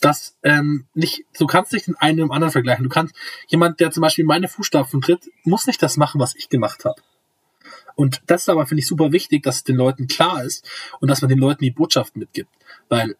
dass 0.00 0.36
ähm, 0.42 0.86
nicht, 0.94 1.24
du 1.38 1.46
kannst 1.46 1.72
nicht 1.72 1.86
den 1.86 1.96
einen 1.96 2.16
mit 2.16 2.24
dem 2.24 2.32
anderen 2.32 2.52
vergleichen. 2.52 2.84
Du 2.84 2.90
kannst, 2.90 3.14
jemand, 3.48 3.80
der 3.80 3.90
zum 3.90 4.00
Beispiel 4.00 4.24
meine 4.24 4.48
Fußstapfen 4.48 5.00
tritt, 5.00 5.30
muss 5.44 5.66
nicht 5.66 5.82
das 5.82 5.96
machen, 5.96 6.20
was 6.20 6.34
ich 6.34 6.48
gemacht 6.48 6.84
habe. 6.84 7.00
Und 7.96 8.22
das 8.26 8.42
ist 8.42 8.48
aber, 8.48 8.66
finde 8.66 8.80
ich, 8.80 8.88
super 8.88 9.12
wichtig, 9.12 9.42
dass 9.42 9.56
es 9.56 9.64
den 9.64 9.76
Leuten 9.76 10.08
klar 10.08 10.42
ist 10.42 10.68
und 11.00 11.08
dass 11.08 11.22
man 11.22 11.28
den 11.28 11.38
Leuten 11.38 11.64
die 11.64 11.70
Botschaft 11.70 12.16
mitgibt. 12.16 12.50
Weil 12.88 13.16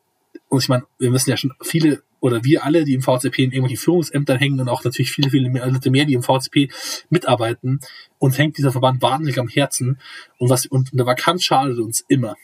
und 0.49 0.63
ich 0.63 0.69
meine, 0.69 0.85
wir 0.99 1.13
wissen 1.13 1.31
ja 1.31 1.37
schon 1.37 1.53
viele 1.63 2.03
oder 2.25 2.43
wir 2.43 2.65
alle, 2.65 2.85
die 2.85 2.95
im 2.95 3.03
VCP 3.03 3.41
in 3.41 3.53
irgendwelchen 3.53 3.85
Führungsämtern 3.85 4.39
hängen 4.39 4.59
und 4.59 4.71
auch 4.71 4.83
natürlich 4.83 5.13
viele, 5.13 5.29
viele 5.29 5.51
mehr, 5.51 5.71
mehr, 5.71 6.05
die 6.07 6.15
im 6.15 6.23
VCP 6.23 6.71
mitarbeiten, 7.11 7.81
uns 8.19 8.39
hängt 8.39 8.57
dieser 8.57 8.73
Verband 8.73 9.03
wahnsinnig 9.03 9.39
am 9.39 9.47
Herzen 9.47 10.01
und 10.39 10.49
was, 10.49 10.65
und 10.65 10.95
eine 10.95 11.05
Vakanz 11.05 11.45
schadet 11.45 11.79
uns 11.79 12.03
immer. 12.09 12.37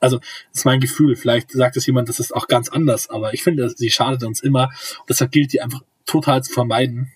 Also, 0.00 0.16
das 0.16 0.60
ist 0.60 0.64
mein 0.64 0.80
Gefühl. 0.80 1.14
Vielleicht 1.14 1.50
sagt 1.50 1.76
es 1.76 1.84
jemand, 1.84 2.08
das 2.08 2.20
ist 2.20 2.34
auch 2.34 2.48
ganz 2.48 2.70
anders, 2.70 3.10
aber 3.10 3.34
ich 3.34 3.42
finde, 3.42 3.68
sie 3.68 3.90
schadet 3.90 4.24
uns 4.24 4.40
immer. 4.40 4.70
Und 5.00 5.10
deshalb 5.10 5.30
gilt 5.30 5.52
die 5.52 5.60
einfach 5.60 5.82
total 6.06 6.42
zu 6.42 6.50
vermeiden. 6.50 7.12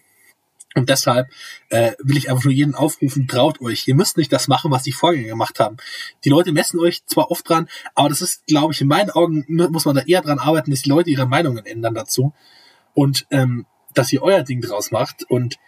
Und 0.74 0.88
deshalb 0.88 1.30
äh, 1.68 1.92
will 2.02 2.16
ich 2.16 2.30
einfach 2.30 2.44
nur 2.44 2.52
jeden 2.52 2.74
aufrufen, 2.74 3.28
traut 3.28 3.60
euch. 3.60 3.86
Ihr 3.86 3.94
müsst 3.94 4.16
nicht 4.16 4.32
das 4.32 4.48
machen, 4.48 4.70
was 4.70 4.82
die 4.82 4.92
Vorgänger 4.92 5.28
gemacht 5.28 5.60
haben. 5.60 5.76
Die 6.24 6.30
Leute 6.30 6.52
messen 6.52 6.80
euch 6.80 7.04
zwar 7.06 7.30
oft 7.30 7.48
dran, 7.48 7.68
aber 7.94 8.08
das 8.08 8.22
ist, 8.22 8.46
glaube 8.46 8.72
ich, 8.72 8.80
in 8.80 8.88
meinen 8.88 9.10
Augen 9.10 9.44
muss 9.48 9.84
man 9.84 9.94
da 9.94 10.02
eher 10.02 10.22
dran 10.22 10.38
arbeiten, 10.38 10.70
dass 10.70 10.82
die 10.82 10.90
Leute 10.90 11.10
ihre 11.10 11.26
Meinungen 11.26 11.66
ändern 11.66 11.94
dazu. 11.94 12.32
Und 12.94 13.26
ähm, 13.30 13.66
dass 13.94 14.12
ihr 14.12 14.22
euer 14.22 14.42
Ding 14.42 14.60
draus 14.60 14.90
macht 14.90 15.24
und 15.28 15.58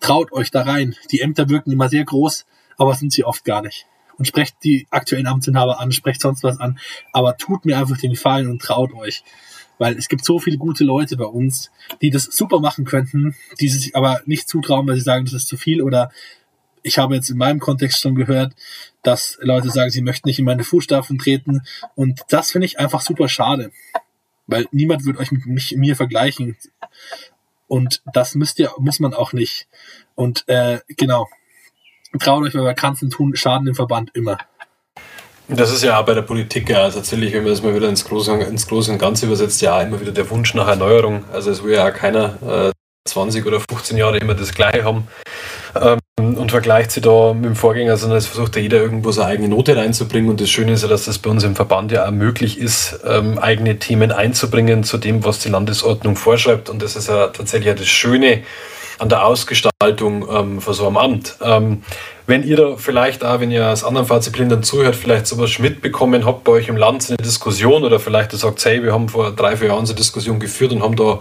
traut 0.00 0.32
euch 0.32 0.50
da 0.50 0.62
rein. 0.62 0.94
Die 1.10 1.20
Ämter 1.20 1.48
wirken 1.48 1.72
immer 1.72 1.88
sehr 1.88 2.04
groß, 2.04 2.46
aber 2.78 2.94
sind 2.94 3.12
sie 3.12 3.24
oft 3.24 3.44
gar 3.44 3.62
nicht. 3.62 3.86
Und 4.18 4.26
sprecht 4.26 4.56
die 4.64 4.86
aktuellen 4.90 5.26
Amtsinhaber 5.26 5.78
an, 5.78 5.92
sprecht 5.92 6.22
sonst 6.22 6.42
was 6.42 6.58
an, 6.58 6.78
aber 7.12 7.36
tut 7.36 7.66
mir 7.66 7.78
einfach 7.78 7.98
den 7.98 8.12
Gefallen 8.12 8.48
und 8.48 8.62
traut 8.62 8.94
euch 8.94 9.22
weil 9.78 9.96
es 9.96 10.08
gibt 10.08 10.24
so 10.24 10.38
viele 10.38 10.58
gute 10.58 10.84
Leute 10.84 11.16
bei 11.16 11.24
uns, 11.24 11.70
die 12.00 12.10
das 12.10 12.24
super 12.24 12.60
machen 12.60 12.84
könnten, 12.84 13.34
die 13.60 13.68
sich 13.68 13.94
aber 13.94 14.20
nicht 14.26 14.48
zutrauen, 14.48 14.86
weil 14.86 14.96
sie 14.96 15.02
sagen, 15.02 15.24
das 15.24 15.34
ist 15.34 15.48
zu 15.48 15.56
viel. 15.56 15.82
Oder 15.82 16.10
ich 16.82 16.98
habe 16.98 17.14
jetzt 17.14 17.30
in 17.30 17.36
meinem 17.36 17.60
Kontext 17.60 18.00
schon 18.00 18.14
gehört, 18.14 18.54
dass 19.02 19.38
Leute 19.40 19.70
sagen, 19.70 19.90
sie 19.90 20.02
möchten 20.02 20.28
nicht 20.28 20.38
in 20.38 20.44
meine 20.44 20.64
Fußstapfen 20.64 21.18
treten. 21.18 21.62
Und 21.94 22.22
das 22.28 22.52
finde 22.52 22.66
ich 22.66 22.78
einfach 22.78 23.00
super 23.00 23.28
schade, 23.28 23.72
weil 24.46 24.66
niemand 24.70 25.04
wird 25.04 25.18
euch 25.18 25.32
mit 25.32 25.46
mich, 25.46 25.74
mir 25.76 25.96
vergleichen. 25.96 26.56
Und 27.68 28.02
das 28.12 28.34
müsst 28.34 28.58
ihr, 28.58 28.70
muss 28.78 29.00
man 29.00 29.14
auch 29.14 29.32
nicht. 29.32 29.66
Und 30.14 30.44
äh, 30.48 30.80
genau, 30.88 31.28
traut 32.18 32.44
euch, 32.44 32.54
weil 32.54 32.64
Vakanzen 32.64 33.10
tun 33.10 33.34
Schaden 33.34 33.66
im 33.66 33.74
Verband 33.74 34.10
immer. 34.14 34.38
Das 35.48 35.72
ist 35.72 35.84
ja 35.84 36.00
auch 36.00 36.04
bei 36.04 36.14
der 36.14 36.22
Politik 36.22 36.68
ja 36.68 36.90
tatsächlich, 36.90 37.32
wenn 37.32 37.44
man 37.44 37.52
das 37.52 37.62
mal 37.62 37.74
wieder 37.74 37.88
ins 37.88 38.04
Große, 38.04 38.32
ins 38.32 38.66
Große 38.66 38.90
und 38.90 38.98
Ganze 38.98 39.26
übersetzt, 39.26 39.62
ja 39.62 39.80
immer 39.80 40.00
wieder 40.00 40.10
der 40.10 40.28
Wunsch 40.30 40.54
nach 40.54 40.66
Erneuerung. 40.66 41.24
Also 41.32 41.50
es 41.52 41.62
will 41.62 41.74
ja 41.74 41.88
auch 41.88 41.92
keiner 41.92 42.70
äh, 42.70 42.72
20 43.08 43.46
oder 43.46 43.60
15 43.60 43.96
Jahre 43.96 44.18
immer 44.18 44.34
das 44.34 44.52
Gleiche 44.52 44.82
haben 44.82 45.06
ähm, 45.80 46.00
und 46.18 46.50
vergleicht 46.50 46.90
sie 46.90 47.00
da 47.00 47.32
mit 47.32 47.44
dem 47.44 47.54
Vorgänger, 47.54 47.96
sondern 47.96 48.18
es 48.18 48.26
versucht 48.26 48.56
ja 48.56 48.62
jeder 48.62 48.78
irgendwo 48.78 49.12
seine 49.12 49.28
eigene 49.28 49.48
Note 49.48 49.76
reinzubringen. 49.76 50.30
Und 50.30 50.40
das 50.40 50.50
Schöne 50.50 50.72
ist 50.72 50.82
ja, 50.82 50.88
dass 50.88 51.04
das 51.04 51.18
bei 51.18 51.30
uns 51.30 51.44
im 51.44 51.54
Verband 51.54 51.92
ja 51.92 52.06
auch 52.06 52.10
möglich 52.10 52.58
ist, 52.58 52.98
ähm, 53.06 53.38
eigene 53.38 53.78
Themen 53.78 54.10
einzubringen 54.10 54.82
zu 54.82 54.98
dem, 54.98 55.24
was 55.24 55.38
die 55.38 55.48
Landesordnung 55.48 56.16
vorschreibt. 56.16 56.68
Und 56.68 56.82
das 56.82 56.96
ist 56.96 57.08
ja 57.08 57.28
tatsächlich 57.28 57.68
ja 57.68 57.74
das 57.74 57.86
Schöne 57.86 58.42
an 58.98 59.08
der 59.08 59.24
Ausgestaltung 59.24 60.26
ähm, 60.30 60.60
von 60.60 60.74
so 60.74 60.86
einem 60.86 60.96
Amt. 60.96 61.36
Ähm, 61.42 61.82
wenn 62.26 62.42
ihr 62.42 62.56
da 62.56 62.76
vielleicht 62.76 63.24
auch, 63.24 63.40
wenn 63.40 63.50
ihr 63.50 63.68
aus 63.68 63.84
anderen 63.84 64.06
Fahrzeugblindern 64.06 64.62
zuhört, 64.62 64.96
vielleicht 64.96 65.26
sowas 65.26 65.58
mitbekommen 65.58 66.24
habt 66.24 66.44
bei 66.44 66.52
euch 66.52 66.68
im 66.68 66.76
Land, 66.76 67.02
so 67.02 67.14
eine 67.14 67.24
Diskussion 67.24 67.84
oder 67.84 68.00
vielleicht 68.00 68.32
ihr 68.32 68.38
sagt, 68.38 68.64
hey, 68.64 68.82
wir 68.82 68.92
haben 68.92 69.08
vor 69.08 69.32
drei, 69.32 69.56
vier 69.56 69.68
Jahren 69.68 69.86
so 69.86 69.92
eine 69.92 69.98
Diskussion 69.98 70.40
geführt 70.40 70.72
und 70.72 70.82
haben 70.82 70.96
da 70.96 71.20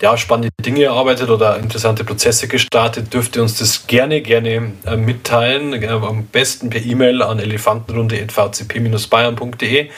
ja, 0.00 0.16
spannende 0.16 0.48
Dinge 0.60 0.84
erarbeitet 0.84 1.28
oder 1.30 1.58
interessante 1.58 2.04
Prozesse 2.04 2.46
gestartet, 2.48 3.14
dürft 3.14 3.36
ihr 3.36 3.42
uns 3.42 3.58
das 3.58 3.86
gerne, 3.86 4.20
gerne 4.20 4.72
äh, 4.84 4.96
mitteilen. 4.96 5.72
Äh, 5.72 5.86
am 5.88 6.26
besten 6.26 6.68
per 6.70 6.84
E-Mail 6.84 7.22
an 7.22 7.38
elefantenrunde.vcp-bayern.de. 7.38 9.90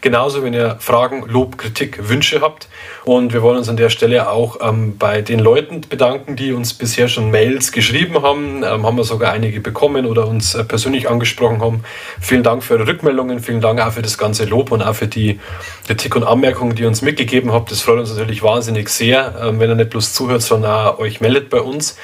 Genauso, 0.00 0.42
wenn 0.42 0.52
ihr 0.52 0.76
Fragen, 0.80 1.24
Lob, 1.26 1.56
Kritik, 1.56 2.08
Wünsche 2.08 2.40
habt. 2.42 2.68
Und 3.06 3.32
wir 3.32 3.40
wollen 3.42 3.58
uns 3.58 3.70
an 3.70 3.78
der 3.78 3.88
Stelle 3.90 4.28
auch 4.28 4.58
ähm, 4.60 4.98
bei 4.98 5.22
den 5.22 5.38
Leuten 5.38 5.82
bedanken, 5.82 6.34
die 6.36 6.52
uns 6.52 6.74
bisher 6.74 7.06
schon 7.08 7.30
Mails 7.30 7.70
geschrieben 7.72 8.20
haben. 8.22 8.62
Ähm, 8.62 8.84
haben 8.84 8.96
wir 8.96 9.04
sogar 9.04 9.32
einige 9.32 9.60
bekommen 9.60 10.04
oder 10.04 10.26
uns 10.26 10.54
äh, 10.54 10.64
persönlich 10.64 11.08
angesprochen 11.08 11.62
haben. 11.62 11.84
Vielen 12.20 12.42
Dank 12.42 12.62
für 12.62 12.74
eure 12.74 12.86
Rückmeldungen, 12.86 13.40
vielen 13.40 13.62
Dank 13.62 13.80
auch 13.80 13.92
für 13.92 14.02
das 14.02 14.18
ganze 14.18 14.44
Lob 14.44 14.72
und 14.72 14.82
auch 14.82 14.94
für 14.94 15.06
die 15.06 15.40
Kritik 15.86 16.16
und 16.16 16.24
Anmerkungen, 16.24 16.74
die 16.74 16.82
ihr 16.82 16.88
uns 16.88 17.00
mitgegeben 17.00 17.50
habt. 17.52 17.70
Das 17.70 17.80
freut 17.80 18.00
uns 18.00 18.10
natürlich 18.10 18.42
wahnsinnig 18.42 18.90
sehr 18.90 19.34
wenn 19.52 19.70
ihr 19.70 19.74
nicht 19.74 19.90
bloß 19.90 20.12
zuhört, 20.12 20.42
sondern 20.42 20.88
auch 20.88 20.98
euch 20.98 21.20
meldet 21.20 21.50
bei 21.50 21.60
uns. 21.60 21.96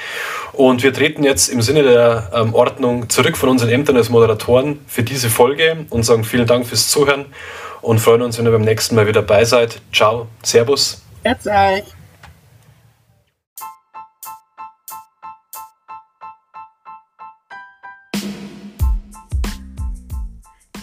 Und 0.53 0.83
wir 0.83 0.93
treten 0.93 1.23
jetzt 1.23 1.47
im 1.47 1.61
Sinne 1.61 1.83
der 1.83 2.31
ähm, 2.33 2.53
Ordnung 2.53 3.09
zurück 3.09 3.37
von 3.37 3.49
unseren 3.49 3.69
Ämtern 3.69 3.97
als 3.97 4.09
Moderatoren 4.09 4.79
für 4.87 5.03
diese 5.03 5.29
Folge 5.29 5.85
und 5.89 6.03
sagen 6.03 6.23
vielen 6.23 6.47
Dank 6.47 6.67
fürs 6.67 6.89
Zuhören 6.89 7.25
und 7.81 7.99
freuen 7.99 8.21
uns, 8.21 8.37
wenn 8.37 8.45
ihr 8.45 8.51
beim 8.51 8.61
nächsten 8.61 8.95
Mal 8.95 9.07
wieder 9.07 9.21
dabei 9.21 9.45
seid. 9.45 9.81
Ciao, 9.93 10.27
Servus. 10.43 11.01
Jetzt 11.23 11.47
euch. 11.47 11.83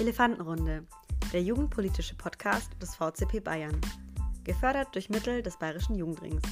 Elefantenrunde, 0.01 0.85
der 1.33 1.43
jugendpolitische 1.43 2.15
Podcast 2.15 2.71
des 2.81 2.95
VCP 2.95 3.41
Bayern 3.41 3.81
gefördert 4.49 4.95
durch 4.95 5.11
Mittel 5.11 5.43
des 5.43 5.59
Bayerischen 5.59 5.95
Jugendrings. 5.95 6.43